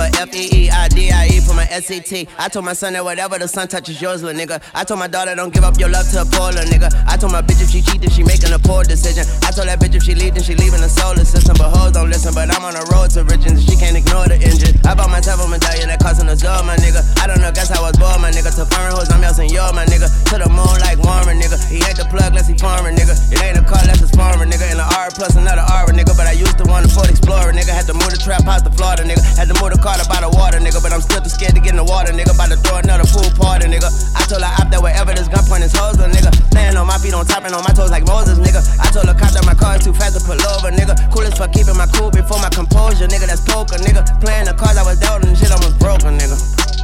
For 0.00 0.08
FEE. 0.32 0.70
I 0.72 0.88
DIE 0.88 1.44
for 1.44 1.52
my 1.52 1.68
SCT. 1.68 2.28
I 2.38 2.48
told 2.48 2.64
my 2.64 2.72
son 2.72 2.94
that 2.94 3.04
whatever 3.04 3.36
the 3.36 3.44
sun 3.46 3.68
touches 3.68 4.00
yours, 4.00 4.22
little 4.22 4.32
nigga. 4.32 4.56
I 4.72 4.82
told 4.82 4.96
my 4.96 5.08
daughter 5.08 5.34
don't 5.36 5.52
give 5.52 5.62
up 5.62 5.76
your 5.76 5.92
love 5.92 6.08
to 6.16 6.22
a 6.22 6.24
poor 6.24 6.48
little 6.56 6.64
nigga. 6.72 6.88
I 7.04 7.20
told 7.20 7.36
my 7.36 7.42
bitch 7.44 7.60
if 7.60 7.68
she 7.68 7.84
cheat, 7.84 8.00
then 8.00 8.08
she 8.08 8.24
making 8.24 8.48
a 8.56 8.58
poor 8.58 8.80
decision. 8.80 9.28
I 9.44 9.52
told 9.52 9.68
that 9.68 9.76
bitch 9.76 9.92
if 9.92 10.08
she 10.08 10.16
leave, 10.16 10.32
then 10.32 10.42
she 10.42 10.56
leaving 10.56 10.80
the 10.80 10.88
solar 10.88 11.20
system. 11.28 11.52
But 11.60 11.76
hoes 11.76 11.92
don't 11.92 12.08
listen, 12.08 12.32
but 12.32 12.48
I'm 12.48 12.64
on 12.64 12.72
the 12.72 12.84
road 12.88 13.12
to 13.12 13.28
riches. 13.28 13.60
And 13.60 13.60
she 13.60 13.76
can't 13.76 13.92
ignore 13.92 14.24
the 14.24 14.40
engine. 14.40 14.72
I 14.88 14.96
bought 14.96 15.12
myself 15.12 15.44
a 15.44 15.48
medallion 15.52 15.92
that 15.92 16.00
cost 16.00 16.24
an 16.24 16.32
azure, 16.32 16.64
my 16.64 16.80
nigga. 16.80 17.04
I 17.20 17.28
don't 17.28 17.44
know, 17.44 17.52
guess 17.52 17.68
how 17.68 17.84
I 17.84 17.92
was 17.92 18.00
born, 18.00 18.24
my 18.24 18.32
nigga. 18.32 18.48
To 18.56 18.64
foreign 18.64 18.96
hoes, 18.96 19.12
I'm 19.12 19.20
yelling, 19.20 19.52
yo, 19.52 19.68
my 19.76 19.84
nigga. 19.84 20.08
To 20.32 20.40
the 20.40 20.48
moon 20.48 20.80
like 20.80 20.96
Warmer, 21.04 21.36
nigga. 21.36 21.60
He 21.68 21.84
ain't 21.84 22.00
the 22.00 22.08
plug, 22.08 22.32
less 22.32 22.48
he 22.48 22.56
farmer, 22.56 22.88
nigga. 22.88 23.12
It 23.28 23.40
ain't 23.44 23.60
a 23.60 23.64
car, 23.68 23.84
less 23.84 24.00
it's 24.00 24.16
farmer, 24.16 24.48
nigga. 24.48 24.64
And 24.64 24.80
an 24.80 24.88
R 24.96 25.12
plus 25.12 25.36
another 25.36 25.68
R, 25.68 25.92
nigga. 25.92 26.16
But 26.16 26.24
I 26.24 26.32
used 26.32 26.56
to 26.56 26.64
want 26.64 26.88
a 26.88 26.88
Ford 26.88 27.12
Explorer, 27.12 27.52
nigga. 27.52 27.68
Had 27.68 27.84
to 27.92 27.96
move 28.00 28.08
the 28.08 28.16
trap 28.16 28.48
house 28.48 28.64
to 28.64 28.72
Florida, 28.72 29.04
nigga. 29.04 29.20
Had 29.36 29.52
to 29.52 29.56
move 29.60 29.76
the 29.76 29.80
car 29.82 29.89
to 29.96 30.06
buy 30.06 30.20
the 30.20 30.30
water, 30.30 30.58
nigga. 30.58 30.82
But 30.82 30.92
I'm 30.92 31.00
still 31.00 31.22
too 31.22 31.32
scared 31.32 31.54
to 31.54 31.60
get 31.60 31.72
in 31.74 31.80
the 31.80 31.86
water, 31.86 32.12
nigga. 32.12 32.34
About 32.34 32.52
to 32.52 32.58
throw 32.60 32.78
another 32.78 33.08
pool 33.08 33.26
party, 33.34 33.66
nigga. 33.66 33.88
I 34.14 34.22
told 34.28 34.42
her, 34.42 34.52
op 34.60 34.68
that 34.70 34.82
wherever 34.82 35.10
this 35.14 35.26
gun 35.26 35.42
point 35.46 35.64
is 35.64 35.72
hoes, 35.72 35.96
nigga. 35.98 36.30
Laying 36.54 36.76
on 36.76 36.86
my 36.86 36.98
feet, 36.98 37.14
on 37.14 37.26
top 37.26 37.44
and 37.44 37.54
on 37.54 37.64
my 37.64 37.72
toes 37.72 37.90
like 37.90 38.06
Moses, 38.06 38.38
nigga. 38.38 38.60
I 38.78 38.90
told 38.90 39.06
her, 39.06 39.16
cop 39.16 39.32
that 39.32 39.46
my 39.46 39.54
car 39.54 39.76
is 39.76 39.84
too 39.84 39.94
fast 39.94 40.18
to 40.18 40.22
pull 40.22 40.38
over, 40.54 40.70
nigga. 40.70 40.94
Coolest 41.10 41.38
for 41.38 41.48
keeping 41.48 41.76
my 41.76 41.86
cool 41.96 42.10
before 42.10 42.38
my 42.38 42.50
composure, 42.50 43.08
nigga. 43.08 43.26
That's 43.26 43.42
poker, 43.42 43.80
nigga. 43.80 44.04
Playing 44.20 44.46
the 44.46 44.54
cards 44.54 44.76
I 44.76 44.84
was 44.84 45.00
dealt 45.00 45.24
and 45.24 45.36
shit 45.36 45.50
almost 45.50 45.78
broken, 45.78 46.18
nigga. 46.18 46.36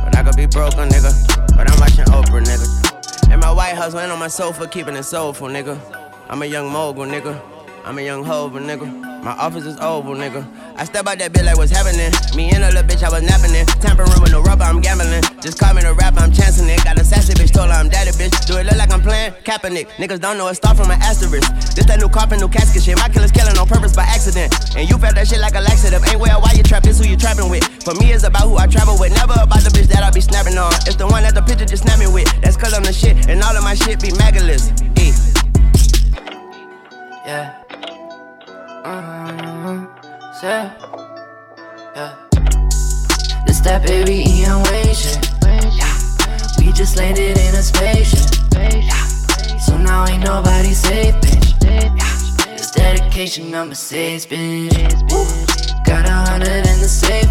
But 0.03 0.17
I 0.17 0.23
could 0.23 0.37
be 0.37 0.47
broken, 0.47 0.89
nigga. 0.89 1.13
But 1.57 1.71
I'm 1.71 1.79
watching 1.79 2.07
Oprah, 2.11 2.43
nigga. 2.43 2.67
And 3.31 3.41
my 3.41 3.51
White 3.51 3.75
House 3.75 3.95
laying 3.95 4.11
on 4.11 4.19
my 4.19 4.29
sofa, 4.29 4.67
keeping 4.67 4.95
it 4.95 5.05
soulful, 5.05 5.49
nigga. 5.49 5.79
I'm 6.29 6.43
a 6.43 6.47
young 6.47 6.71
mogul, 6.71 7.07
nigga. 7.07 7.56
I'm 7.87 7.97
a 7.99 8.03
young 8.03 8.25
hover, 8.25 8.59
nigga. 8.59 8.83
My 9.23 9.31
office 9.39 9.65
is 9.65 9.79
oval, 9.79 10.19
nigga. 10.19 10.43
I 10.75 10.83
step 10.83 11.07
out 11.07 11.23
that 11.23 11.31
bitch 11.31 11.47
like 11.47 11.55
what's 11.55 11.71
happening. 11.71 12.11
Me 12.35 12.51
and 12.51 12.67
a 12.67 12.75
little 12.75 12.83
bitch, 12.83 13.07
I 13.07 13.15
was 13.15 13.23
napping 13.23 13.55
in. 13.55 13.63
Tampering 13.79 14.11
with 14.19 14.35
no 14.35 14.43
rubber, 14.43 14.67
I'm 14.67 14.83
gambling. 14.83 15.23
Just 15.39 15.63
call 15.63 15.71
me 15.71 15.87
the 15.87 15.95
rapper, 15.95 16.19
I'm 16.19 16.35
chancing 16.35 16.67
it. 16.67 16.83
Got 16.83 16.99
a 16.99 17.05
sassy 17.07 17.39
bitch, 17.39 17.55
told 17.55 17.71
her 17.71 17.79
I'm 17.79 17.87
daddy, 17.89 18.11
bitch. 18.19 18.35
Do 18.51 18.59
it 18.59 18.67
look 18.67 18.75
like 18.75 18.91
I'm 18.91 19.03
playing 19.03 19.39
Kaepernick? 19.47 19.87
Niggas 20.03 20.19
don't 20.19 20.37
know 20.37 20.49
it 20.51 20.59
star 20.59 20.75
from 20.75 20.91
an 20.91 20.99
asterisk. 20.99 21.47
This 21.79 21.87
that 21.87 22.03
new 22.03 22.11
coffin, 22.11 22.43
new 22.43 22.51
casket 22.51 22.83
shit. 22.83 22.99
My 22.99 23.07
killer's 23.07 23.31
killing 23.31 23.55
on 23.55 23.71
purpose 23.71 23.95
by 23.95 24.03
accident. 24.03 24.51
And 24.75 24.91
you 24.91 24.99
felt 24.99 25.15
that 25.15 25.31
shit 25.31 25.39
like 25.39 25.55
a 25.55 25.63
laxative. 25.63 26.03
Ain't 26.11 26.19
where 26.19 26.35
why 26.43 26.59
you 26.59 26.67
trap, 26.67 26.91
it's 26.91 26.99
who 26.99 27.07
you 27.07 27.17
trapping 27.17 27.47
with. 27.47 27.63
For 27.87 27.95
me, 27.95 28.11
it's 28.11 28.27
about 28.27 28.51
who 28.51 28.59
I 28.59 28.67
travel 28.67 28.99
with. 28.99 29.15
Never 29.15 29.39
about 29.39 29.63
the 29.63 29.71
bitch 29.71 29.87
that 29.95 30.03
I 30.03 30.11
be 30.11 30.21
snapping 30.21 30.59
on. 30.59 30.75
It's 30.91 30.99
the 30.99 31.07
one 31.07 31.23
that 31.23 31.39
the 31.39 31.43
picture 31.43 31.67
just 31.67 31.87
snapping 31.87 32.11
with. 32.11 32.27
That's 32.43 32.59
cause 32.59 32.75
I'm 32.75 32.83
the 32.83 32.91
shit. 32.91 33.31
And 33.31 33.39
all 33.47 33.55
of 33.55 33.63
my 33.63 33.79
shit 33.79 34.03
be 34.03 34.11
magalus. 34.11 34.75
Yeah. 37.27 37.66
Yeah. 40.47 40.71
Yeah. 41.97 42.15
This 43.49 43.59
that 43.67 43.83
baby 43.85 44.23
Ian 44.31 44.63
Wade. 44.71 44.95
Yeah. 45.75 45.91
We 46.61 46.73
just 46.73 46.97
landed 46.97 47.37
in 47.37 47.53
a 47.57 47.63
spaceship. 47.63 48.31
Yeah. 48.55 48.95
So 49.59 49.77
now 49.77 50.07
ain't 50.07 50.23
nobody 50.23 50.73
safe, 50.73 51.17
bitch. 51.17 51.51
Yeah. 51.65 52.55
It's 52.55 52.71
dedication 52.71 53.51
number 53.51 53.75
six, 53.75 54.25
bitch. 54.25 54.71
Got 55.85 56.07
a 56.07 56.31
hundred 56.31 56.65
in 56.65 56.79
the 56.79 56.87
safe, 56.87 57.27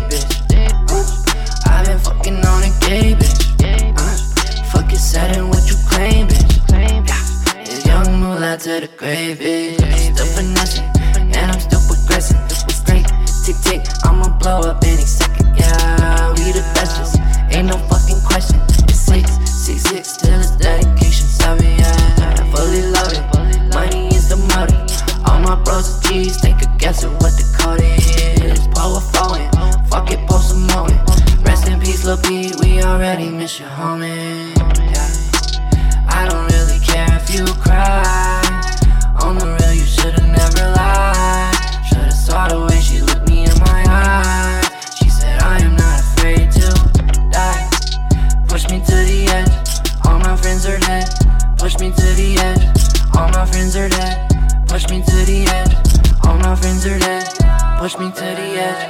Push 57.95 58.03
me 58.03 58.12
to 58.12 58.21
the 58.21 58.49
edge. 58.60 58.84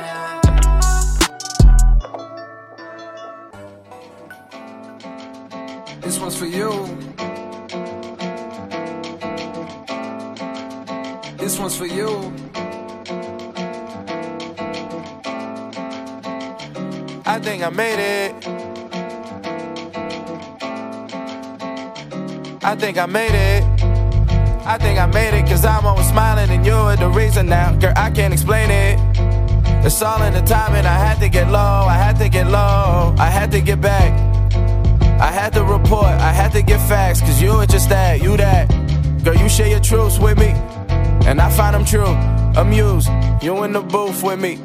This 6.02 6.18
one's 6.20 6.36
for 6.36 6.48
you. 6.48 6.72
This 11.38 11.60
one's 11.60 11.78
for 11.78 11.86
you. 11.86 12.34
I 17.28 17.39
think 17.39 17.62
I 17.62 17.70
made 17.70 18.00
it. 18.00 18.34
I 22.63 22.76
think 22.76 22.98
I 22.98 23.06
made 23.06 23.36
it. 23.36 23.75
I 24.67 24.80
think 24.80 24.97
I 24.97 25.06
made 25.06 25.38
it, 25.38 25.45
cause 25.45 25.63
I'm 25.63 25.86
always 25.86 26.10
smiling 26.10 26.49
and 26.49 26.65
you're 26.65 26.95
the 26.95 27.08
reason 27.08 27.47
now. 27.47 27.75
Girl, 27.75 27.93
I 27.95 28.10
can't 28.10 28.34
explain 28.34 28.71
it. 28.71 28.99
It's 29.86 30.01
all 30.01 30.23
in 30.23 30.34
the 30.34 30.41
timing. 30.41 30.88
I 30.88 30.97
had 30.97 31.19
to 31.19 31.30
get 31.30 31.51
low, 31.51 31.86
I 31.88 31.93
had 31.93 32.17
to 32.17 32.30
get 32.30 32.47
low, 32.47 33.15
I 33.19 33.30
had 33.30 33.51
to 33.51 33.62
get 33.62 33.80
back. 33.80 34.12
I 35.21 35.32
had 35.32 35.54
to 35.54 35.63
report, 35.63 36.08
I 36.08 36.32
had 36.32 36.51
to 36.54 36.63
get 36.63 36.80
facts, 36.89 37.21
cause 37.21 37.39
you 37.39 37.56
were 37.56 37.67
just 37.67 37.89
that, 37.89 38.23
you 38.23 38.36
that. 38.38 38.67
Girl, 39.23 39.36
you 39.36 39.47
share 39.47 39.67
your 39.67 39.80
truths 39.80 40.17
with 40.17 40.39
me, 40.39 40.47
and 41.28 41.39
I 41.39 41.51
find 41.51 41.75
them 41.75 41.86
true. 41.86 42.15
Amused, 42.60 43.10
you 43.43 43.63
in 43.65 43.71
the 43.71 43.82
booth 43.82 44.23
with 44.23 44.39
me. 44.39 44.58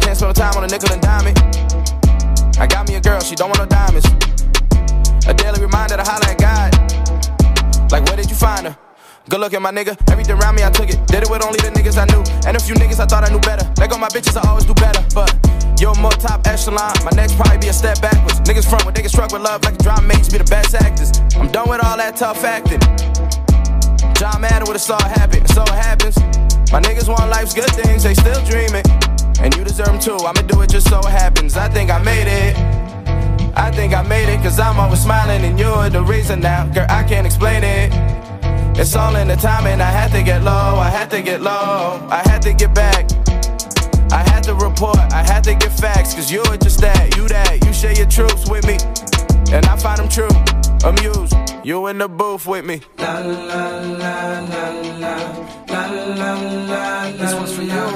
Can't 0.00 0.16
spend 0.16 0.36
time 0.36 0.56
on 0.56 0.64
a 0.64 0.68
nickel 0.68 0.90
and 0.90 1.02
dime 1.02 1.26
it. 1.26 1.38
I 2.58 2.66
got 2.66 2.88
me 2.88 2.94
a 2.94 3.00
girl, 3.00 3.20
she 3.20 3.34
don't 3.34 3.50
want 3.50 3.60
no 3.60 3.66
diamonds. 3.66 4.06
A 5.26 5.34
daily 5.34 5.60
reminder 5.60 5.98
to 5.98 6.02
holler 6.02 6.28
at 6.28 6.38
God. 6.38 7.92
Like, 7.92 8.06
where 8.06 8.16
did 8.16 8.30
you 8.30 8.36
find 8.36 8.68
her? 8.68 8.87
Good 9.28 9.40
looking, 9.40 9.60
my 9.60 9.70
nigga. 9.70 9.92
Everything 10.10 10.40
around 10.40 10.56
me, 10.56 10.64
I 10.64 10.70
took 10.70 10.88
it. 10.88 10.96
Did 11.06 11.22
it 11.24 11.28
with 11.28 11.44
only 11.44 11.60
the 11.60 11.68
niggas 11.68 12.00
I 12.00 12.08
knew. 12.08 12.24
And 12.48 12.56
a 12.56 12.60
few 12.60 12.74
niggas 12.76 12.98
I 12.98 13.04
thought 13.04 13.28
I 13.28 13.30
knew 13.30 13.40
better. 13.40 13.68
Let 13.76 13.90
go 13.90 13.98
my 13.98 14.08
bitches, 14.08 14.40
I 14.40 14.48
always 14.48 14.64
do 14.64 14.72
better. 14.72 15.04
But 15.12 15.28
you're 15.78 15.94
more 16.00 16.16
top 16.16 16.46
echelon. 16.46 16.96
My 17.04 17.12
next 17.12 17.36
probably 17.36 17.58
be 17.58 17.68
a 17.68 17.72
step 17.74 18.00
backwards. 18.00 18.40
Niggas 18.48 18.64
front 18.64 18.86
when 18.86 18.94
niggas 18.94 19.12
struck 19.12 19.30
with 19.30 19.42
love 19.42 19.62
like 19.64 19.76
drama 19.78 20.08
mates 20.08 20.32
be 20.32 20.38
the 20.38 20.48
best 20.48 20.74
actors. 20.74 21.12
I'm 21.36 21.52
done 21.52 21.68
with 21.68 21.84
all 21.84 21.98
that 21.98 22.16
tough 22.16 22.42
acting. 22.42 22.80
John 24.16 24.40
Madden 24.40 24.64
would 24.64 24.80
have 24.80 24.88
saw 24.88 24.96
happen, 24.96 25.46
so 25.46 25.60
it 25.60 25.76
happens. 25.76 26.16
My 26.72 26.80
niggas 26.80 27.06
want 27.06 27.28
life's 27.28 27.52
good 27.52 27.68
things, 27.76 28.04
they 28.04 28.14
still 28.14 28.40
dreaming. 28.48 28.84
And 29.44 29.54
you 29.54 29.62
deserve 29.62 29.92
them 29.92 30.00
too, 30.00 30.16
I'ma 30.24 30.40
do 30.48 30.62
it 30.62 30.70
just 30.70 30.88
so 30.88 31.00
it 31.00 31.12
happens. 31.12 31.54
I 31.54 31.68
think 31.68 31.90
I 31.90 32.00
made 32.00 32.28
it. 32.32 32.56
I 33.54 33.70
think 33.70 33.92
I 33.92 34.02
made 34.02 34.32
it, 34.32 34.40
cause 34.40 34.58
I'm 34.58 34.80
always 34.80 35.02
smiling 35.02 35.44
and 35.44 35.58
you're 35.58 35.90
the 35.90 36.02
reason 36.02 36.40
now. 36.40 36.64
Girl, 36.72 36.86
I 36.88 37.04
can't 37.04 37.26
explain 37.26 37.62
it. 37.62 37.92
It's 38.80 38.94
all 38.94 39.16
in 39.16 39.26
the 39.26 39.34
timing, 39.34 39.80
I 39.80 39.90
had 39.90 40.12
to 40.12 40.22
get 40.22 40.44
low, 40.44 40.76
I 40.78 40.88
had 40.88 41.10
to 41.10 41.20
get 41.20 41.40
low, 41.42 42.06
I 42.10 42.22
had 42.28 42.40
to 42.42 42.52
get 42.52 42.72
back. 42.72 43.10
I 44.12 44.22
had 44.30 44.44
to 44.44 44.54
report, 44.54 44.98
I 45.12 45.24
had 45.24 45.42
to 45.44 45.54
get 45.56 45.72
facts, 45.72 46.14
cause 46.14 46.30
you're 46.30 46.56
just 46.58 46.80
that, 46.80 47.16
you 47.16 47.26
that, 47.26 47.64
you 47.66 47.72
share 47.72 47.92
your 47.92 48.06
truths 48.06 48.48
with 48.48 48.64
me. 48.68 48.78
And 49.52 49.66
I 49.66 49.76
find 49.76 49.98
them 49.98 50.08
true, 50.08 50.30
amused, 50.84 51.34
you 51.64 51.88
in 51.88 51.98
the 51.98 52.08
booth 52.08 52.46
with 52.46 52.64
me. 52.64 52.80
La 52.98 53.18
la 53.18 53.80
la 54.04 54.38
la 54.38 54.68
la 55.02 55.16
la 55.66 55.84
la 56.14 56.32
la. 56.70 57.10
This 57.10 57.34
one's 57.34 57.52
for 57.56 57.62
you. 57.62 57.88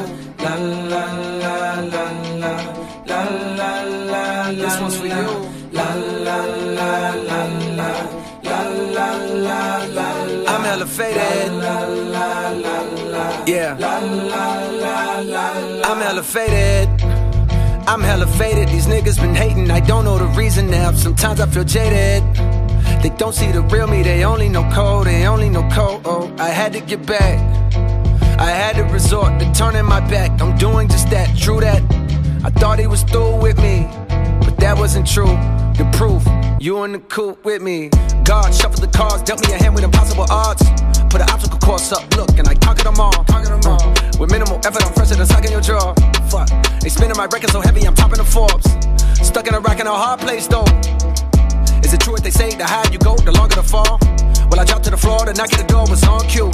La 0.42 0.54
la 0.56 1.04
la 1.42 1.80
la 1.94 2.10
la 2.42 2.54
la 3.06 3.22
la 3.54 3.82
la. 4.10 4.50
This 4.50 4.80
one's 4.80 4.96
for 4.98 5.06
you. 5.06 5.28
La 5.70 5.94
la 5.94 6.34
la 6.34 7.14
la 7.14 7.14
la 7.14 7.31
I'm 10.72 10.80
elevated. 10.80 11.52
Yeah. 13.46 13.76
I'm 15.84 16.00
elevated. 16.00 16.88
I'm 17.86 18.02
elevated. 18.02 18.68
These 18.70 18.86
niggas 18.86 19.20
been 19.20 19.34
hating 19.34 19.70
I 19.70 19.80
don't 19.80 20.06
know 20.06 20.16
the 20.16 20.28
reason 20.28 20.70
now. 20.70 20.92
Sometimes 20.92 21.40
I 21.40 21.46
feel 21.46 21.64
jaded. 21.64 22.22
They 23.02 23.10
don't 23.18 23.34
see 23.34 23.52
the 23.52 23.60
real 23.60 23.86
me, 23.86 24.02
they 24.02 24.24
only 24.24 24.48
know 24.48 24.66
code, 24.72 25.08
they 25.08 25.26
only 25.26 25.50
know 25.50 25.68
code. 25.68 26.00
Oh, 26.06 26.34
I 26.38 26.48
had 26.48 26.72
to 26.72 26.80
get 26.80 27.04
back. 27.04 27.38
I 28.40 28.50
had 28.50 28.76
to 28.76 28.84
resort 28.84 29.38
to 29.40 29.52
turning 29.52 29.84
my 29.84 30.00
back. 30.00 30.40
I'm 30.40 30.56
doing 30.56 30.88
just 30.88 31.10
that, 31.10 31.36
true 31.36 31.60
that. 31.60 31.82
I 32.44 32.50
thought 32.50 32.78
he 32.78 32.86
was 32.86 33.02
through 33.02 33.42
with 33.42 33.58
me, 33.58 33.86
but 34.40 34.56
that 34.56 34.78
wasn't 34.78 35.06
true. 35.06 35.36
The 35.78 35.88
proof, 35.96 36.22
you 36.60 36.84
in 36.84 36.92
the 36.92 36.98
coop 36.98 37.44
with 37.44 37.62
me. 37.62 37.88
God 38.24 38.54
shuffled 38.54 38.82
the 38.82 38.92
cards, 38.96 39.22
dealt 39.22 39.40
me 39.46 39.54
a 39.54 39.58
hand 39.58 39.74
with 39.74 39.84
impossible 39.84 40.26
odds. 40.30 40.62
Put 41.10 41.20
an 41.20 41.28
obstacle 41.30 41.58
course 41.58 41.92
up, 41.92 42.04
look, 42.16 42.30
and 42.38 42.46
I 42.46 42.54
conquered 42.54 42.86
them 42.86 43.00
all. 43.00 43.24
Conquered 43.24 43.56
them 43.56 43.72
all. 43.72 43.92
With 44.20 44.30
minimal 44.30 44.60
effort, 44.64 44.84
I'm 44.84 44.92
fresher 44.92 45.16
than 45.16 45.26
sucking 45.26 45.50
your 45.50 45.60
jaw. 45.60 45.94
Fuck, 46.28 46.48
they 46.80 46.88
spinning 46.88 47.16
my 47.16 47.26
record 47.26 47.50
so 47.50 47.60
heavy, 47.60 47.86
I'm 47.86 47.94
topping 47.94 48.18
the 48.18 48.24
Forbes. 48.24 48.68
Stuck 49.26 49.46
in 49.48 49.54
a 49.54 49.60
rack 49.60 49.80
in 49.80 49.86
a 49.86 49.92
hard 49.92 50.20
place 50.20 50.46
though. 50.46 50.66
Is 51.82 51.92
it 51.92 52.00
true 52.00 52.12
what 52.12 52.22
they 52.22 52.30
say? 52.30 52.54
The 52.54 52.64
higher 52.64 52.90
you 52.92 52.98
go, 52.98 53.16
the 53.16 53.32
longer 53.32 53.56
the 53.56 53.62
fall. 53.62 53.98
Well, 54.50 54.60
I 54.60 54.64
dropped 54.64 54.84
to 54.84 54.90
the 54.90 54.96
floor, 54.96 55.24
the 55.24 55.32
knock 55.32 55.52
at 55.52 55.58
the 55.58 55.72
door 55.72 55.86
was 55.88 56.04
on 56.04 56.20
cue. 56.28 56.50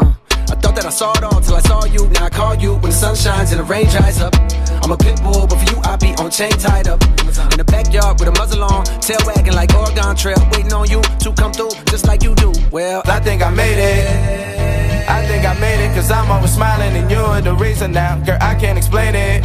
Uh, 0.00 0.12
I 0.50 0.54
thought 0.58 0.74
that 0.74 0.84
I 0.86 0.90
saw 0.90 1.12
it 1.12 1.22
all 1.22 1.40
till 1.40 1.54
I 1.54 1.60
saw 1.60 1.84
you. 1.86 2.08
Now 2.08 2.26
I 2.26 2.30
call 2.30 2.54
you 2.56 2.74
when 2.74 2.90
the 2.90 2.92
sun 2.92 3.14
shines 3.14 3.52
and 3.52 3.60
the 3.60 3.64
rain 3.64 3.86
dries 3.86 4.20
up. 4.20 4.34
I'm 4.86 4.92
a 4.92 4.96
pit 4.96 5.20
bull, 5.20 5.48
but 5.48 5.58
for 5.58 5.74
you, 5.74 5.82
I 5.82 5.96
be 5.96 6.14
on 6.22 6.30
chain 6.30 6.52
tied 6.52 6.86
up. 6.86 7.02
In 7.02 7.58
the 7.58 7.66
backyard 7.66 8.20
with 8.20 8.28
a 8.28 8.32
muzzle 8.38 8.62
on, 8.62 8.84
tail 9.00 9.18
wagging 9.26 9.54
like 9.54 9.74
Oregon 9.74 10.14
Trail, 10.14 10.38
waiting 10.52 10.72
on 10.72 10.88
you 10.88 11.02
to 11.02 11.32
come 11.32 11.50
through 11.50 11.74
just 11.90 12.06
like 12.06 12.22
you 12.22 12.36
do. 12.36 12.52
Well, 12.70 13.02
I 13.06 13.18
think 13.18 13.42
I 13.42 13.50
made 13.50 13.82
it. 13.82 14.06
I 15.10 15.26
think 15.26 15.44
I 15.44 15.58
made 15.58 15.84
it, 15.84 15.92
cause 15.92 16.08
I'm 16.12 16.30
always 16.30 16.54
smiling 16.54 16.94
and 16.94 17.10
you're 17.10 17.40
the 17.40 17.56
reason 17.56 17.90
now. 17.90 18.16
Girl, 18.24 18.38
I 18.40 18.54
can't 18.54 18.78
explain 18.78 19.16
it. 19.16 19.42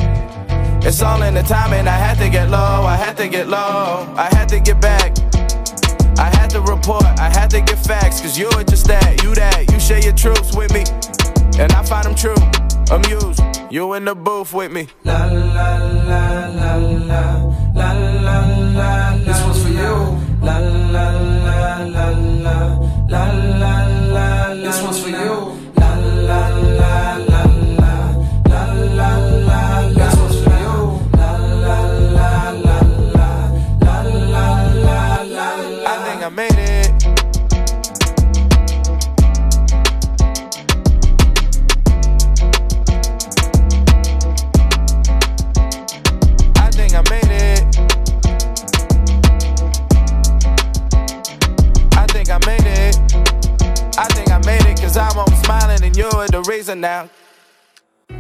It's 0.86 1.02
all 1.02 1.24
in 1.24 1.34
the 1.34 1.42
timing. 1.42 1.88
I 1.88 1.98
had 1.98 2.20
to 2.20 2.30
get 2.30 2.52
low, 2.52 2.86
I 2.86 2.96
had 2.96 3.18
to 3.18 3.28
get 3.28 3.48
low, 3.48 4.14
I 4.16 4.30
had 4.36 4.48
to 4.50 4.60
get 4.60 4.80
back. 4.80 5.18
I 6.20 6.30
had 6.38 6.52
to 6.52 6.62
report, 6.62 7.06
I 7.18 7.32
had 7.34 7.50
to 7.50 7.62
get 7.62 7.84
facts, 7.84 8.22
cause 8.22 8.38
you're 8.38 8.64
just 8.66 8.86
that, 8.86 9.24
you 9.24 9.34
that, 9.34 9.72
you 9.72 9.80
share 9.80 10.02
your 10.02 10.14
truths 10.14 10.56
with 10.56 10.72
me, 10.72 10.84
and 11.58 11.72
I 11.72 11.82
find 11.82 12.06
them 12.06 12.14
true, 12.14 12.38
amused, 12.92 13.42
you 13.72 13.94
in 13.94 14.06
the 14.06 14.14
booth 14.14 14.54
with 14.54 14.72
me. 14.72 14.88
La 15.04 15.26
la 15.26 15.78
la 15.78 16.48
la 16.48 16.76
la 16.76 17.51
now. 56.82 57.10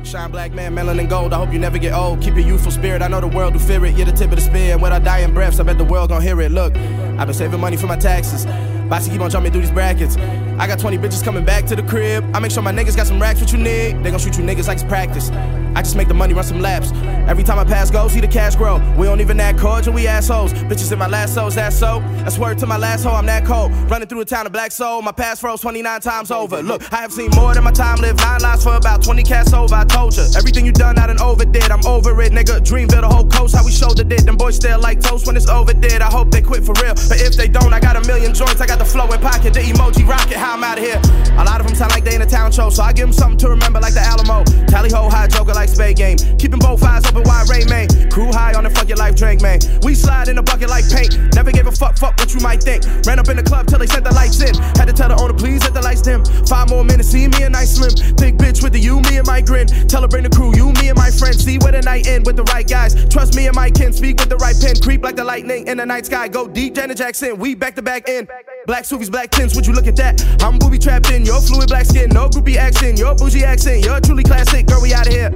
Shine 0.04 0.32
black 0.32 0.54
man, 0.54 0.74
melanin 0.74 1.10
gold. 1.10 1.34
I 1.34 1.38
hope 1.38 1.52
you 1.52 1.60
never 1.60 1.78
get 1.78 1.94
old. 1.94 2.22
Keep 2.22 2.36
your 2.36 2.46
youthful 2.46 2.72
spirit. 2.72 3.02
I 3.02 3.08
know 3.08 3.20
the 3.20 3.28
world 3.28 3.54
will 3.54 3.60
fear 3.62 3.86
it. 3.86 3.98
You're 3.98 4.06
the 4.06 4.14
tip 4.14 4.30
of 4.30 4.38
the 4.38 4.42
spear. 4.42 4.74
And 4.74 4.82
when 4.82 4.94
I 4.94 5.00
die 5.00 5.20
in 5.20 5.34
breaths, 5.34 5.60
I 5.60 5.64
bet 5.64 5.78
the 5.78 5.84
world 5.84 6.10
gon' 6.10 6.22
hear 6.22 6.40
it. 6.42 6.52
Look, 6.52 6.76
I've 6.78 7.28
been 7.28 7.34
saving 7.34 7.60
money 7.60 7.78
for 7.78 7.88
my 7.88 7.98
taxes. 7.98 8.46
To 8.46 9.10
keep 9.10 9.22
on 9.22 9.30
jumping 9.30 9.52
through 9.52 9.62
these 9.62 9.72
brackets. 9.72 10.18
I 10.62 10.68
got 10.68 10.78
20 10.78 11.00
bitches 11.00 11.24
coming 11.24 11.44
back 11.44 11.66
to 11.66 11.76
the 11.76 11.82
crib. 11.82 12.24
I 12.36 12.40
make 12.40 12.52
sure 12.52 12.62
my 12.62 12.72
niggas 12.72 12.96
got 12.96 13.08
some 13.08 13.20
racks, 13.20 13.42
what 13.42 13.52
you 13.52 13.58
need. 13.58 14.04
They 14.04 14.12
gon' 14.12 14.20
shoot 14.20 14.38
you 14.38 14.44
niggas 14.44 14.68
like 14.68 14.76
it's 14.76 14.84
practice. 14.84 15.32
I 15.74 15.82
just 15.82 15.96
make 15.96 16.08
the 16.08 16.14
money 16.14 16.36
run 16.36 16.44
some 16.44 16.60
laps. 16.60 16.92
Every 17.28 17.44
time 17.44 17.58
I 17.58 17.64
pass 17.64 17.90
go, 17.90 18.08
see 18.10 18.20
the 18.20 18.28
cash 18.28 18.56
grow. 18.56 18.78
We 18.98 19.08
don't 19.08 19.22
even 19.22 19.40
act 19.40 19.58
cordial, 19.58 19.94
we 19.94 20.06
assholes. 20.06 20.54
Bitches 20.54 20.92
in 20.92 21.00
my 21.00 21.08
last 21.08 21.34
souls, 21.34 21.56
that's 21.56 21.76
so. 21.76 22.00
That's 22.24 22.38
word 22.38 22.60
to 22.60 22.68
my 22.68 22.78
last 22.78 23.04
hoe, 23.04 23.12
I'm 23.12 23.26
that 23.26 23.46
cold. 23.46 23.72
Running 23.90 24.08
through 24.08 24.20
the 24.20 24.26
town 24.26 24.46
of 24.46 24.52
black 24.52 24.72
soul. 24.72 25.02
My 25.02 25.14
past 25.14 25.42
froze 25.42 25.62
29 25.62 26.02
times 26.02 26.30
over. 26.30 26.62
Look, 26.62 26.94
I 26.94 26.98
have 26.98 27.14
seen 27.14 27.32
more 27.36 27.54
than 27.54 27.64
my 27.64 27.72
time 27.72 28.00
lived. 28.00 28.20
Nine 28.20 28.42
lives 28.42 28.64
for 28.64 28.76
about 28.76 29.02
20 29.02 29.24
cats 29.24 29.54
over. 29.54 29.74
I 29.74 29.86
told 29.86 30.16
you. 30.16 30.26
Everything 30.36 30.66
you 30.66 30.74
done, 30.74 31.00
I 31.00 31.08
done 31.08 31.22
overdid. 31.22 31.72
I'm 31.72 31.86
over 31.88 32.22
it, 32.22 32.34
nigga. 32.34 32.64
Dream 32.64 32.88
build 32.88 33.06
a 33.06 33.08
whole 33.08 33.28
coast, 33.28 33.56
how 33.56 33.66
we 33.66 33.72
shouldered 33.72 34.12
it. 34.12 34.26
Them 34.26 34.36
boys 34.36 34.58
still 34.58 34.80
like 34.80 35.00
toast 35.00 35.26
when 35.26 35.38
it's 35.38 35.48
overdid. 35.48 36.02
I 36.02 36.12
hope 36.12 36.32
they 36.32 36.42
quit 36.42 36.66
for 36.66 36.74
real. 36.84 36.96
But 37.08 37.22
if 37.22 37.38
they 37.38 37.48
don't, 37.48 37.74
I 37.74 37.80
got 37.80 37.96
a 37.96 38.06
million 38.06 38.34
joints. 38.34 38.60
I 38.60 38.68
got 38.68 38.78
the 38.78 38.86
flow 38.86 39.10
in 39.12 39.22
pocket, 39.22 39.54
the 39.54 39.62
emoji 39.62 40.08
rocket. 40.08 40.38
How 40.38 40.51
I'm 40.52 40.66
out 40.66 40.78
of 40.78 40.84
here. 40.84 41.00
A 41.40 41.46
lot 41.48 41.62
of 41.62 41.68
them 41.68 41.76
sound 41.76 41.92
like 41.94 42.04
they 42.04 42.14
in 42.14 42.22
a 42.22 42.26
town 42.26 42.52
show, 42.52 42.70
so 42.70 42.84
I 42.84 42.92
give 42.92 43.08
them 43.08 43.14
something 43.14 43.38
to 43.40 43.50
remember 43.50 43.80
like 43.80 43.94
the 43.94 44.02
Alamo. 44.02 44.44
Tally 44.68 44.92
ho 44.92 45.08
high 45.08 45.28
joker 45.28 45.54
like 45.54 45.70
spade 45.70 45.96
game. 45.96 46.18
Keeping 46.38 46.60
both 46.60 46.84
eyes 46.84 47.06
open 47.08 47.24
wide 47.24 47.48
Ray 47.48 47.64
man. 47.72 47.88
Crew 48.12 48.34
high 48.34 48.54
on 48.54 48.66
the 48.66 48.70
fuck 48.70 48.90
your 48.90 48.98
life 48.98 49.16
drink, 49.16 49.42
man. 49.42 49.60
We 49.82 49.96
slide 49.96 50.28
in 50.28 50.38
a 50.38 50.44
bucket 50.44 50.68
like 50.68 50.84
paint. 50.92 51.16
Never 51.34 51.54
gave 51.54 51.68
a 51.68 51.72
fuck, 51.72 51.98
fuck 51.98 52.20
what 52.20 52.34
you 52.34 52.42
might 52.42 52.62
think. 52.62 52.84
Ran 53.08 53.18
up 53.18 53.30
in 53.30 53.38
the 53.38 53.44
club 53.44 53.68
till 53.68 53.80
they 53.80 53.88
sent 53.88 54.04
the 54.04 54.14
lights 54.14 54.42
in. 54.42 54.54
Had 54.76 54.92
to 54.92 54.94
tell 54.94 55.08
the 55.08 55.16
owner, 55.16 55.34
please 55.34 55.64
let 55.64 55.74
the 55.74 55.82
lights 55.82 56.02
dim. 56.02 56.26
Five 56.46 56.70
more 56.70 56.84
minutes, 56.84 57.08
see 57.08 57.30
me 57.30 57.44
and 57.44 57.54
nice 57.54 57.80
slim. 57.80 57.96
Thick 58.20 58.36
bitch 58.36 58.62
with 58.62 58.74
the 58.74 58.80
you, 58.80 59.00
me 59.08 59.24
and 59.24 59.28
my 59.28 59.40
grin. 59.40 59.68
Tell 59.88 60.02
her 60.02 60.10
bring 60.10 60.24
the 60.24 60.30
crew, 60.30 60.52
you, 60.54 60.74
me 60.84 60.90
and 60.90 60.98
my 60.98 61.12
friends. 61.12 61.46
See 61.46 61.60
where 61.60 61.72
the 61.72 61.82
night 61.82 62.08
end 62.08 62.26
with 62.26 62.36
the 62.36 62.44
right 62.52 62.68
guys. 62.68 62.92
Trust 63.08 63.36
me 63.38 63.48
and 63.48 63.56
my 63.56 63.72
kin, 63.72 63.94
speak 63.94 64.20
with 64.20 64.28
the 64.28 64.38
right 64.38 64.56
pen. 64.60 64.76
Creep 64.84 65.02
like 65.02 65.16
the 65.16 65.24
lightning 65.24 65.68
in 65.68 65.78
the 65.78 65.86
night 65.86 66.08
sky. 66.08 66.28
Go 66.28 66.46
deep, 66.46 66.76
Janet 66.76 66.98
Jackson. 66.98 67.40
We 67.40 67.56
back 67.56 67.76
to 67.76 67.82
back 67.82 68.10
in. 68.10 68.28
Black 68.68 68.86
Suvies, 68.86 69.10
black 69.10 69.32
tints, 69.32 69.56
would 69.56 69.66
you 69.66 69.74
look 69.74 69.88
at 69.88 69.96
that? 69.96 70.22
I'm 70.42 70.58
booby 70.58 70.80
trapped 70.80 71.12
in, 71.12 71.26
your 71.26 71.40
fluid 71.40 71.70
black 71.70 71.86
skin, 71.86 72.10
no 72.10 72.28
groupie 72.28 72.56
action, 72.56 72.98
your 72.98 73.16
bougie 73.16 73.44
accent, 73.44 73.86
you're 73.86 74.00
truly 74.00 74.24
classic, 74.24 74.66
girl, 74.66 74.82
we 74.82 74.94
out 74.94 75.08
of 75.08 75.14
here. 75.14 75.30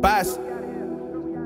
Boss, 0.00 0.38